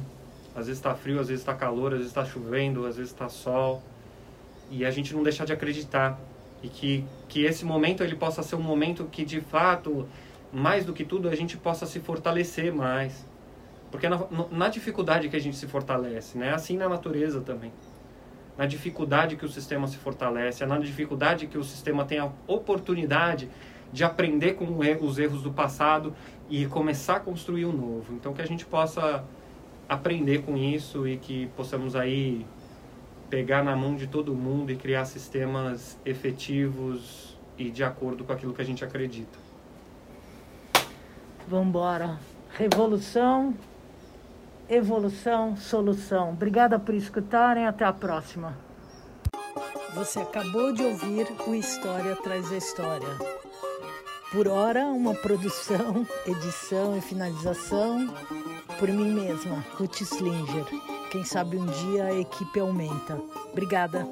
Às 0.54 0.66
vezes 0.66 0.78
está 0.78 0.94
frio, 0.94 1.20
às 1.20 1.28
vezes 1.28 1.42
está 1.42 1.54
calor, 1.54 1.92
às 1.92 1.98
vezes 1.98 2.10
está 2.10 2.24
chovendo, 2.24 2.86
às 2.86 2.96
vezes 2.96 3.12
está 3.12 3.28
sol. 3.28 3.82
E 4.70 4.84
a 4.84 4.90
gente 4.90 5.14
não 5.14 5.22
deixar 5.22 5.44
de 5.44 5.52
acreditar. 5.52 6.18
E 6.62 6.68
que, 6.68 7.04
que 7.28 7.44
esse 7.44 7.64
momento 7.64 8.02
ele 8.02 8.14
possa 8.14 8.42
ser 8.42 8.56
um 8.56 8.62
momento 8.62 9.04
que, 9.04 9.24
de 9.24 9.40
fato, 9.40 10.06
mais 10.52 10.84
do 10.84 10.92
que 10.92 11.04
tudo, 11.04 11.28
a 11.28 11.34
gente 11.34 11.56
possa 11.56 11.86
se 11.86 12.00
fortalecer 12.00 12.72
mais. 12.72 13.26
Porque 13.90 14.08
na, 14.08 14.20
na 14.50 14.68
dificuldade 14.68 15.28
que 15.28 15.36
a 15.36 15.40
gente 15.40 15.56
se 15.56 15.66
fortalece, 15.66 16.38
né? 16.38 16.52
Assim 16.52 16.76
na 16.76 16.88
natureza 16.88 17.40
também. 17.40 17.72
Na 18.56 18.66
dificuldade 18.66 19.36
que 19.36 19.44
o 19.44 19.48
sistema 19.48 19.86
se 19.86 19.96
fortalece, 19.96 20.62
é 20.62 20.66
na 20.66 20.78
dificuldade 20.78 21.46
que 21.46 21.56
o 21.56 21.64
sistema 21.64 22.04
tem 22.04 22.18
a 22.18 22.30
oportunidade 22.46 23.48
de 23.92 24.04
aprender 24.04 24.54
com 24.54 24.66
os 25.04 25.18
erros 25.18 25.42
do 25.42 25.52
passado 25.52 26.14
e 26.48 26.66
começar 26.66 27.16
a 27.16 27.20
construir 27.20 27.64
o 27.64 27.70
um 27.70 27.72
novo. 27.72 28.12
Então 28.12 28.32
que 28.32 28.42
a 28.42 28.46
gente 28.46 28.64
possa 28.64 29.24
aprender 29.90 30.42
com 30.42 30.56
isso 30.56 31.08
e 31.08 31.16
que 31.16 31.48
possamos 31.56 31.96
aí 31.96 32.46
pegar 33.28 33.64
na 33.64 33.74
mão 33.74 33.96
de 33.96 34.06
todo 34.06 34.32
mundo 34.32 34.70
e 34.70 34.76
criar 34.76 35.04
sistemas 35.04 35.98
efetivos 36.06 37.36
e 37.58 37.70
de 37.70 37.82
acordo 37.82 38.22
com 38.22 38.32
aquilo 38.32 38.54
que 38.54 38.62
a 38.62 38.64
gente 38.64 38.84
acredita. 38.84 39.36
Vamos 41.48 41.66
embora. 41.66 42.20
Revolução, 42.56 43.52
evolução, 44.68 45.56
solução. 45.56 46.30
Obrigada 46.30 46.78
por 46.78 46.94
escutarem. 46.94 47.66
Até 47.66 47.84
a 47.84 47.92
próxima. 47.92 48.56
Você 49.94 50.20
acabou 50.20 50.72
de 50.72 50.84
ouvir 50.84 51.26
o 51.48 51.54
História 51.54 52.14
Traz 52.14 52.52
a 52.52 52.56
História. 52.56 53.08
Por 54.30 54.46
hora, 54.46 54.86
uma 54.86 55.14
produção, 55.14 56.06
edição 56.24 56.96
e 56.96 57.00
finalização 57.00 58.08
por 58.80 58.88
mim 58.88 59.12
mesma, 59.12 59.62
Ruth 59.78 60.00
Slinger. 60.00 60.64
Quem 61.10 61.22
sabe 61.22 61.58
um 61.58 61.66
dia 61.66 62.04
a 62.06 62.18
equipe 62.18 62.58
aumenta. 62.58 63.20
Obrigada. 63.52 64.08